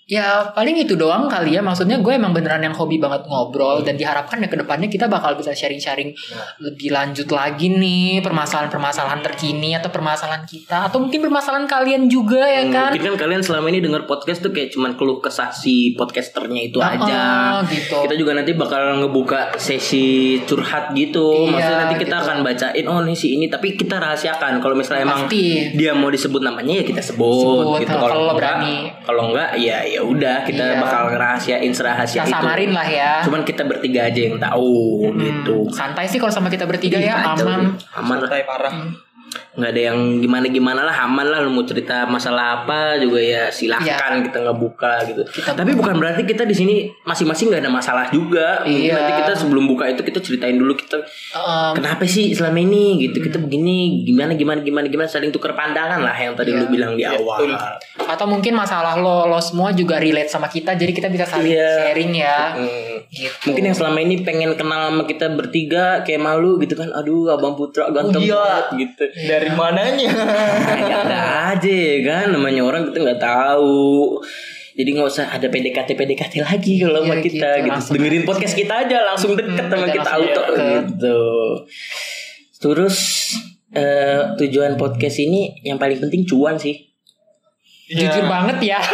Ya 0.09 0.40
paling 0.51 0.73
itu 0.75 0.97
doang 0.97 1.29
kali 1.29 1.53
ya 1.53 1.61
Maksudnya 1.61 2.01
gue 2.01 2.11
emang 2.11 2.33
beneran 2.33 2.59
yang 2.59 2.73
hobi 2.73 2.97
banget 2.97 3.29
ngobrol 3.29 3.85
Dan 3.85 3.94
diharapkan 3.94 4.40
ya 4.40 4.49
ke 4.49 4.57
depannya 4.57 4.88
kita 4.88 5.05
bakal 5.05 5.37
bisa 5.37 5.53
sharing-sharing 5.53 6.16
Lebih 6.59 6.88
lanjut 6.90 7.29
lagi 7.29 7.68
nih 7.68 8.25
Permasalahan-permasalahan 8.25 9.21
terkini 9.21 9.77
Atau 9.77 9.92
permasalahan 9.92 10.42
kita 10.42 10.88
Atau 10.88 11.05
mungkin 11.05 11.21
permasalahan 11.21 11.68
kalian 11.68 12.09
juga 12.09 12.40
ya 12.40 12.64
kan 12.66 12.88
Mungkin 12.88 13.05
kan 13.14 13.16
kalian 13.21 13.44
selama 13.44 13.68
ini 13.68 13.79
dengar 13.79 14.09
podcast 14.09 14.40
tuh 14.40 14.49
kayak 14.49 14.73
cuman 14.73 14.97
keluh 14.97 15.21
kesah 15.21 15.53
si 15.53 15.92
podcasternya 15.92 16.62
itu 16.64 16.79
Oh, 16.79 16.87
aja. 16.87 17.61
gitu. 17.66 18.01
Kita 18.01 18.14
juga 18.14 18.33
nanti 18.33 18.55
bakal 18.55 18.97
ngebuka 18.99 19.59
sesi 19.59 20.38
curhat 20.42 20.94
gitu. 20.94 21.44
Iya, 21.44 21.53
Maksudnya 21.53 21.79
nanti 21.85 21.97
kita 21.99 22.16
gitu. 22.16 22.25
akan 22.25 22.37
bacain 22.40 22.85
oh 22.87 23.01
nih 23.03 23.12
si 23.12 23.35
ini 23.35 23.47
tapi 23.47 23.75
kita 23.75 23.99
rahasiakan. 23.99 24.57
Kalau 24.59 24.73
misalnya 24.73 25.05
emang 25.05 25.27
Pasti. 25.27 25.75
dia 25.75 25.92
mau 25.92 26.09
disebut 26.09 26.40
namanya 26.40 26.81
ya 26.81 26.85
kita 26.87 27.03
sebut, 27.03 27.66
Sebut, 27.66 27.83
gitu. 27.83 27.92
kalau 27.92 28.25
enggak, 28.25 28.37
berani. 28.38 28.77
Kalau 29.03 29.23
enggak 29.29 29.51
ya 29.59 29.79
ya 29.85 29.97
udah 30.00 30.42
kita 30.42 30.64
Iya. 30.64 30.78
bakal 30.78 31.02
ngerahasiain 31.11 31.70
serahasia 31.70 32.22
Kita 32.22 32.28
itu. 32.28 32.34
samarin 32.34 32.70
lah 32.70 32.84
ya 32.84 33.12
Cuman 33.20 33.42
kita 33.42 33.62
bertiga 33.62 34.00
aja 34.04 34.20
yang 34.22 34.37
tahu 34.37 34.74
gitu. 35.14 35.56
Santai 35.68 36.04
sih 36.04 36.16
kalau 36.16 36.30
sama 36.30 36.46
kita 36.46 36.64
bertiga 36.64 36.96
ya 36.96 37.18
Kacau 37.18 37.46
Aman. 37.46 37.61
Aman. 37.94 38.16
Santai 38.20 38.42
parah. 38.42 38.72
Nggak 39.50 39.70
ada 39.70 39.82
yang 39.82 39.98
gimana 40.18 40.46
gimana 40.46 40.80
lah 40.82 40.96
aman 41.00 41.24
lah 41.24 41.40
lu 41.40 41.50
mau 41.50 41.62
cerita 41.62 42.04
masalah 42.04 42.62
apa 42.62 42.96
juga 42.96 43.16
ya 43.16 43.42
silahkan 43.48 43.87
Iya. 44.14 44.24
kita 44.24 44.38
ngebuka 44.42 44.92
gitu 45.04 45.22
Kita 45.24 45.50
tapi 45.52 45.72
bukan 45.72 45.94
berarti 45.94 46.22
kita 46.22 46.42
di 46.42 46.52
sini 46.52 46.74
masing-masing 47.02 47.48
nggak 47.48 47.62
ada 47.62 47.70
masalah 47.70 48.06
juga 48.08 48.62
mungkin 48.62 48.84
Iya. 48.84 48.94
nanti 48.94 49.12
kita 49.18 49.32
sebelum 49.34 49.64
buka 49.66 49.88
itu 49.88 50.02
kita 50.02 50.18
ceritain 50.18 50.54
dulu 50.54 50.74
kita 50.74 51.00
Em, 51.30 51.72
kenapa 51.74 52.04
sih 52.04 52.30
selama 52.30 52.58
ini 52.58 53.00
gitu 53.02 53.18
kita 53.20 53.38
begini 53.38 54.02
gimana 54.02 54.32
gimana 54.32 54.61
gimana 54.61 54.87
gimana 54.87 55.06
saling 55.06 55.28
tukar 55.28 55.52
pandangan 55.52 55.98
lah 55.98 56.14
yang 56.14 56.34
tadi 56.34 56.50
Iya. 56.50 56.58
lu 56.58 56.66
bilang 56.68 56.92
di 56.92 57.02
Iya, 57.02 57.16
awal 57.16 57.38
betul. 57.40 57.54
Atau 58.04 58.26
mungkin 58.26 58.52
masalah 58.52 58.96
lo 58.96 59.24
Lo 59.24 59.37
semua 59.38 59.70
juga 59.70 59.98
relate 59.98 60.26
sama 60.26 60.46
kita 60.46 60.72
Jadi 60.72 60.92
kita 60.92 61.08
bisa 61.08 61.24
saling 61.24 61.50
Iya. 61.50 61.70
sharing 61.84 62.12
ya 62.12 62.38
Hmm. 62.50 62.94
Gitu 63.06 63.44
Mungkin 63.44 63.62
yang 63.64 63.74
selama 63.74 63.98
ini 63.98 64.20
pengen 64.20 64.52
kenal 64.54 64.88
sama 64.88 65.04
kita 65.04 65.26
bertiga 65.30 66.00
kayak 66.02 66.20
malu 66.20 66.56
gitu 66.58 66.74
kan. 66.74 66.88
Aduh, 66.90 67.30
Abang 67.30 67.54
Putra 67.54 67.88
ganteng 67.88 68.20
Oh, 68.20 68.26
iya. 68.26 68.37
banget 68.37 68.66
gitu. 68.78 69.04
Dari 69.24 69.47
mananya? 69.54 70.11
ya 70.90 70.98
aja 71.48 71.70
ya 71.70 71.96
kan? 72.02 72.26
Namanya 72.30 72.62
orang 72.62 72.82
kita 72.87 72.98
nggak 72.98 73.20
tahu. 73.20 74.18
Jadi 74.72 74.88
nggak 74.90 75.08
usah 75.08 75.26
ada 75.28 75.46
PDKT 75.46 75.90
PDKT 75.92 76.34
lagi 76.40 76.78
kalau 76.78 77.02
sama 77.02 77.14
Iya, 77.14 77.22
kita 77.22 77.48
gitu, 77.58 77.74
gitu, 77.74 77.90
dengerin 77.94 78.22
podcast 78.22 78.54
kita 78.54 78.74
aja 78.78 78.98
langsung 79.04 79.32
deket 79.34 79.58
Hmm, 79.58 79.72
sama 79.72 79.87
kita 79.87 80.00
langsung 80.06 80.22
auto 80.24 80.42
deket. 80.46 80.82
gitu. 80.87 81.20
Terus 82.58 82.96
eh, 83.70 84.20
tujuan 84.37 84.74
podcast 84.74 85.18
ini 85.18 85.61
yang 85.62 85.76
paling 85.76 85.98
penting 85.98 86.22
cuan 86.24 86.54
sih. 86.54 86.78
Jujur 87.88 88.24
banget 88.24 88.58
ya. 88.68 88.80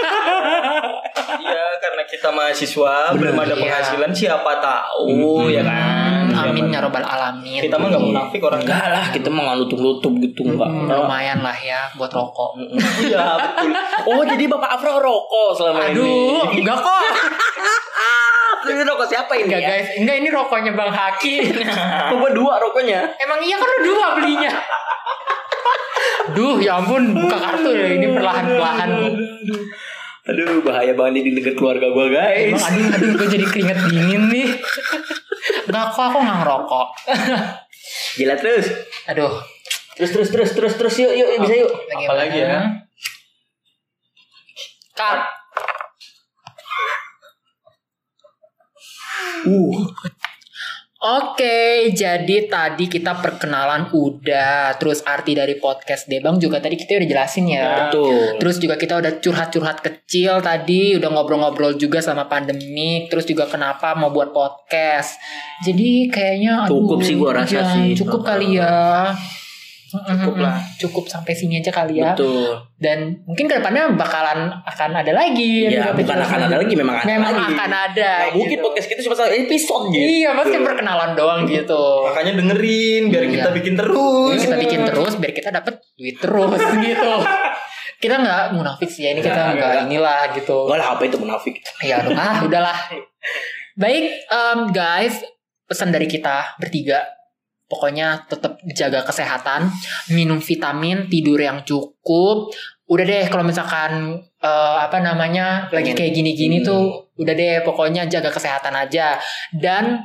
Iya, 1.14 1.66
karena 1.78 2.02
kita 2.04 2.28
mahasiswa 2.28 3.12
belum 3.12 3.36
ada 3.36 3.52
Iya. 3.52 3.60
penghasilan 3.60 4.10
siapa 4.10 4.52
tahu 4.58 5.46
ya 5.46 5.62
kan. 5.62 6.03
Amin 6.36 6.64
Siapa- 6.64 6.72
ya 6.72 6.78
robbal 6.80 7.04
alamin 7.04 7.60
Kita 7.60 7.76
mah 7.76 7.86
nggak 7.88 8.04
munafik 8.04 8.40
orang. 8.40 8.58
enggak 8.60 8.84
lah 8.86 9.04
kita 9.08 9.28
mau 9.28 9.42
nggak 9.44 9.56
nutup-nutup 9.58 10.12
gitu 10.18 10.40
enggak 10.44 10.66
Hmm, 10.66 10.90
lumayan 10.90 11.38
lah 11.38 11.56
ya 11.56 11.80
buat 11.94 12.10
rokok. 12.10 12.50
Iya 13.04 13.24
betul. 13.36 13.70
oh 14.06 14.22
jadi 14.22 14.44
bapak 14.46 14.70
Afro 14.72 14.98
rokok 14.98 15.48
selama 15.52 15.80
ini 15.84 15.94
Aduh, 15.94 16.42
enggak 16.52 16.78
kok. 16.78 17.02
ini 18.66 18.82
rokok 18.82 19.06
siapa 19.06 19.32
ini 19.34 19.44
Enggak 19.44 19.60
ya? 19.60 19.68
guys, 19.70 19.88
enggak 19.94 20.16
ini 20.16 20.28
rokoknya 20.28 20.72
Bang 20.72 20.90
Haki. 20.90 21.34
Gua 22.10 22.30
dua 22.38 22.54
rokoknya 22.58 23.00
Emang 23.16 23.38
iya 23.38 23.54
kan 23.54 23.68
dua 23.80 24.06
belinya. 24.14 24.52
Duh, 26.26 26.56
ya 26.56 26.78
ampun, 26.78 27.12
buka 27.12 27.36
kartu 27.36 27.70
ya 27.70 27.88
ini 27.92 28.08
perlahan-perlahan. 28.10 28.90
Aduh 30.24 30.64
bahaya 30.64 30.96
banget 30.96 31.20
di 31.22 31.36
negeri 31.36 31.52
keluarga 31.52 31.84
gua 31.86 32.08
guys 32.08 32.48
Emang 32.48 32.64
aduh, 32.64 32.84
aduh, 32.90 33.08
gue 33.14 33.28
jadi 33.30 33.44
keringet 33.44 33.78
dingin 33.84 34.22
nih. 34.26 34.48
Enggak 35.68 35.86
kok, 35.92 36.04
aku 36.08 36.18
nggak 36.24 36.38
ngerokok. 36.40 36.88
Gila 38.16 38.34
terus 38.40 38.66
Aduh, 39.10 39.34
Terus 39.94 40.10
terus 40.10 40.28
terus 40.34 40.50
terus 40.56 40.74
terus 40.74 40.94
yuk 40.98 41.12
yuk, 41.14 41.28
yuk 41.30 41.40
bisa 41.46 41.54
yuk. 41.54 41.70
Apa 41.70 42.12
lagi 42.18 42.38
ya? 42.42 42.60
Cut. 44.94 45.20
Uh. 49.44 49.76
Oke, 51.04 51.92
jadi 51.92 52.48
tadi 52.48 52.88
kita 52.88 53.20
perkenalan 53.20 53.92
udah, 53.92 54.72
terus 54.80 55.04
arti 55.04 55.36
dari 55.36 55.60
podcast 55.60 56.08
Debang 56.08 56.40
juga 56.40 56.64
tadi 56.64 56.80
kita 56.80 56.96
udah 56.96 57.08
jelasin 57.12 57.44
ya. 57.44 57.92
Betul. 57.92 58.40
Terus 58.40 58.56
juga 58.56 58.80
kita 58.80 59.04
udah 59.04 59.12
curhat-curhat 59.20 59.84
kecil 59.84 60.40
tadi, 60.40 60.96
udah 60.96 61.12
ngobrol-ngobrol 61.12 61.76
juga 61.76 62.00
sama 62.00 62.24
pandemik, 62.24 63.12
terus 63.12 63.28
juga 63.28 63.44
kenapa 63.44 63.92
mau 63.92 64.16
buat 64.16 64.32
podcast. 64.32 65.20
Jadi 65.60 66.08
kayaknya 66.08 66.64
aduh, 66.64 66.72
Cukup 66.72 67.04
sih 67.04 67.20
gua 67.20 67.36
rasa 67.36 67.60
ya, 67.60 67.64
sih. 67.76 67.92
Cukup 68.00 68.24
kali 68.24 68.56
ya. 68.56 69.12
Cukup 69.94 70.36
lah. 70.36 70.58
Cukup 70.74 71.04
sampai 71.06 71.30
sini 71.30 71.58
aja 71.58 71.70
kali 71.70 72.02
ya. 72.02 72.12
Betul. 72.12 72.58
Dan 72.74 73.22
mungkin 73.22 73.46
ke 73.46 73.54
depannya 73.56 73.94
bakalan 73.94 74.50
akan 74.60 74.90
ada 74.92 75.12
lagi. 75.12 75.70
Ya, 75.70 75.94
bukan 75.94 76.18
akan 76.18 76.40
ada 76.44 76.56
lagi, 76.58 76.74
memang 76.74 76.98
ada 76.98 77.06
Memang 77.06 77.32
lagi. 77.32 77.54
akan 77.54 77.70
ada. 77.70 78.10
Nah, 78.26 78.34
mungkin 78.34 78.58
gitu. 78.58 78.64
podcast 78.64 78.86
kita 78.86 79.00
cuma 79.02 79.14
satu 79.14 79.30
episode 79.30 79.84
gitu. 79.88 80.04
Iya, 80.04 80.30
pasti 80.34 80.56
perkenalan 80.58 81.10
doang 81.14 81.40
gitu. 81.44 81.82
Makanya 82.04 82.32
dengerin 82.34 83.02
biar 83.08 83.24
kita 83.24 83.48
Iya. 83.48 83.56
bikin 83.56 83.74
terus. 83.74 84.38
kita 84.40 84.56
bikin 84.58 84.80
terus 84.82 85.12
biar 85.16 85.32
kita 85.32 85.48
dapat 85.50 85.74
duit 85.94 86.16
terus 86.18 86.60
gitu. 86.86 87.12
Kita 87.94 88.20
nggak 88.20 88.42
munafik 88.52 88.90
sih 88.90 89.06
ya 89.06 89.10
ini 89.12 89.22
kita 89.22 89.54
Nggak, 89.54 89.88
inilah 89.88 90.28
gitu. 90.34 90.68
Enggak 90.68 90.78
lah 90.82 90.88
apa 90.92 91.02
itu 91.02 91.16
munafik. 91.16 91.54
Ya 91.80 92.02
ah 92.04 92.42
udahlah. 92.42 92.76
Baik 93.80 94.06
em, 94.24 94.58
guys, 94.70 95.24
pesan 95.64 95.88
dari 95.88 96.04
kita 96.04 96.54
bertiga. 96.56 97.00
Pokoknya 97.74 98.22
tetap 98.30 98.62
jaga 98.70 99.02
kesehatan, 99.02 99.66
minum 100.14 100.38
vitamin, 100.38 101.10
tidur 101.10 101.42
yang 101.42 101.66
cukup. 101.66 102.54
Udah 102.86 103.02
deh 103.02 103.26
kalau 103.26 103.42
misalkan 103.42 104.22
eh, 104.38 104.76
apa 104.78 105.02
namanya 105.02 105.66
lagi 105.74 105.90
kayak 105.90 106.14
gini-gini 106.14 106.62
Hmm. 106.62 106.66
tuh, 106.70 106.84
udah 107.18 107.34
deh 107.34 107.66
pokoknya 107.66 108.06
jaga 108.06 108.30
kesehatan 108.30 108.78
aja. 108.78 109.18
Dan 109.50 109.98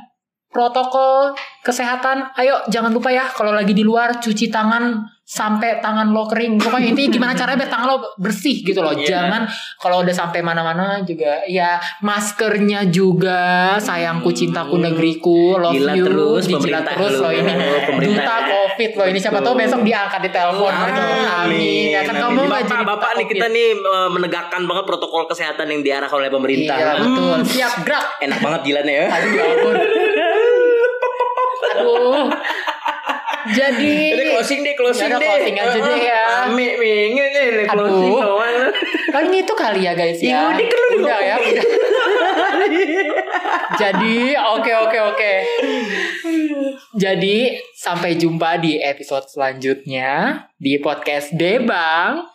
protokol 0.50 1.32
kesehatan, 1.62 2.34
ayo 2.34 2.58
jangan 2.66 2.90
lupa 2.90 3.14
ya 3.14 3.22
kalau 3.30 3.54
lagi 3.54 3.70
di 3.70 3.86
luar 3.86 4.18
cuci 4.18 4.50
tangan 4.50 5.06
sampai 5.30 5.78
tangan 5.78 6.10
lo 6.10 6.26
kering. 6.26 6.58
Pokoknya 6.58 6.90
intinya 6.90 7.10
gimana 7.14 7.32
caranya 7.38 7.62
biar 7.62 7.70
tangan 7.70 7.86
lo 7.86 7.98
bersih 8.18 8.66
gitu 8.66 8.82
loh. 8.82 8.90
Iya. 8.90 9.06
Jangan 9.14 9.46
kalau 9.78 10.02
udah 10.02 10.10
sampai 10.10 10.42
mana-mana 10.42 11.06
juga 11.06 11.46
ya 11.46 11.78
maskernya 12.02 12.90
juga. 12.90 13.78
Sayangku 13.78 14.34
cintaku 14.34 14.82
negeriku 14.82 15.54
love 15.54 15.78
Jilat 15.78 15.96
you. 16.02 16.06
terus, 16.10 16.42
dijilat 16.50 16.82
pemerintah 16.82 16.94
terus 16.98 17.14
lo 17.22 17.30
ini. 17.30 17.52
Pemerintah. 17.86 18.10
duta 18.10 18.36
covid 18.50 18.90
lo 18.98 19.04
ini. 19.06 19.18
Siapa 19.22 19.38
tahu 19.38 19.54
besok 19.54 19.80
diangkat 19.86 20.20
di 20.26 20.30
telepon 20.34 20.74
amin. 20.74 21.94
Ya 21.94 22.02
kan 22.02 22.14
kamu 22.18 22.40
nggak 22.50 22.62
jadi 22.66 22.78
Bapak, 22.80 22.98
bapak 22.98 23.10
nih 23.22 23.26
kita 23.30 23.46
nih 23.54 23.68
eh, 23.78 24.08
menegakkan 24.10 24.62
banget 24.66 24.84
protokol 24.88 25.30
kesehatan 25.30 25.70
yang 25.70 25.86
diarahkan 25.86 26.16
oleh 26.18 26.32
pemerintah. 26.32 26.74
iya 26.74 26.94
betul. 26.98 27.34
Hmm, 27.38 27.46
siap 27.46 27.72
gerak. 27.86 28.06
Enak 28.18 28.38
banget 28.42 28.60
jilatnya 28.66 28.94
ya. 28.98 29.06
aduh 29.14 29.30
ya 29.30 29.46
aduh 31.70 32.28
jadi 33.50 33.92
Udah 34.12 34.26
closing 34.36 34.60
deh, 34.60 34.74
closing 34.76 35.08
deh. 35.08 35.16
closing 35.16 35.56
aja 35.56 35.78
deh 35.80 35.96
ya. 35.98 36.24
Ame, 36.44 36.76
minggu 36.76 37.24
nih, 37.24 37.64
closing 37.66 38.12
doang. 38.12 38.68
paling 39.10 39.32
itu 39.34 39.52
kali 39.56 39.80
ya 39.80 39.96
guys 39.96 40.20
Ya 40.20 40.28
ya 40.28 40.40
udah, 40.52 40.66
kan 40.68 40.80
lu 40.84 40.96
udah 41.00 41.18
ya 41.18 41.34
udah. 41.40 41.64
jadi 43.80 44.16
oke 44.36 44.72
oke 44.84 44.98
oke 45.08 45.32
jadi 46.94 47.36
sampai 47.72 48.14
jumpa 48.14 48.60
di 48.60 48.76
episode 48.76 49.24
selanjutnya 49.26 50.10
di 50.54 50.76
podcast 50.76 51.32
Debang 51.32 52.28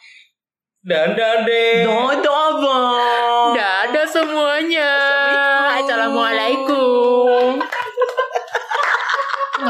Dadah 0.82 1.42
deh. 1.42 1.82
Dadah, 1.82 2.50
bang. 2.62 3.50
dadah 3.54 4.06
semuanya 4.06 4.92
assalamualaikum 5.82 6.95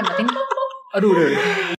Natin. 0.05 0.27
aduh 0.93 1.09
udah. 1.11 1.65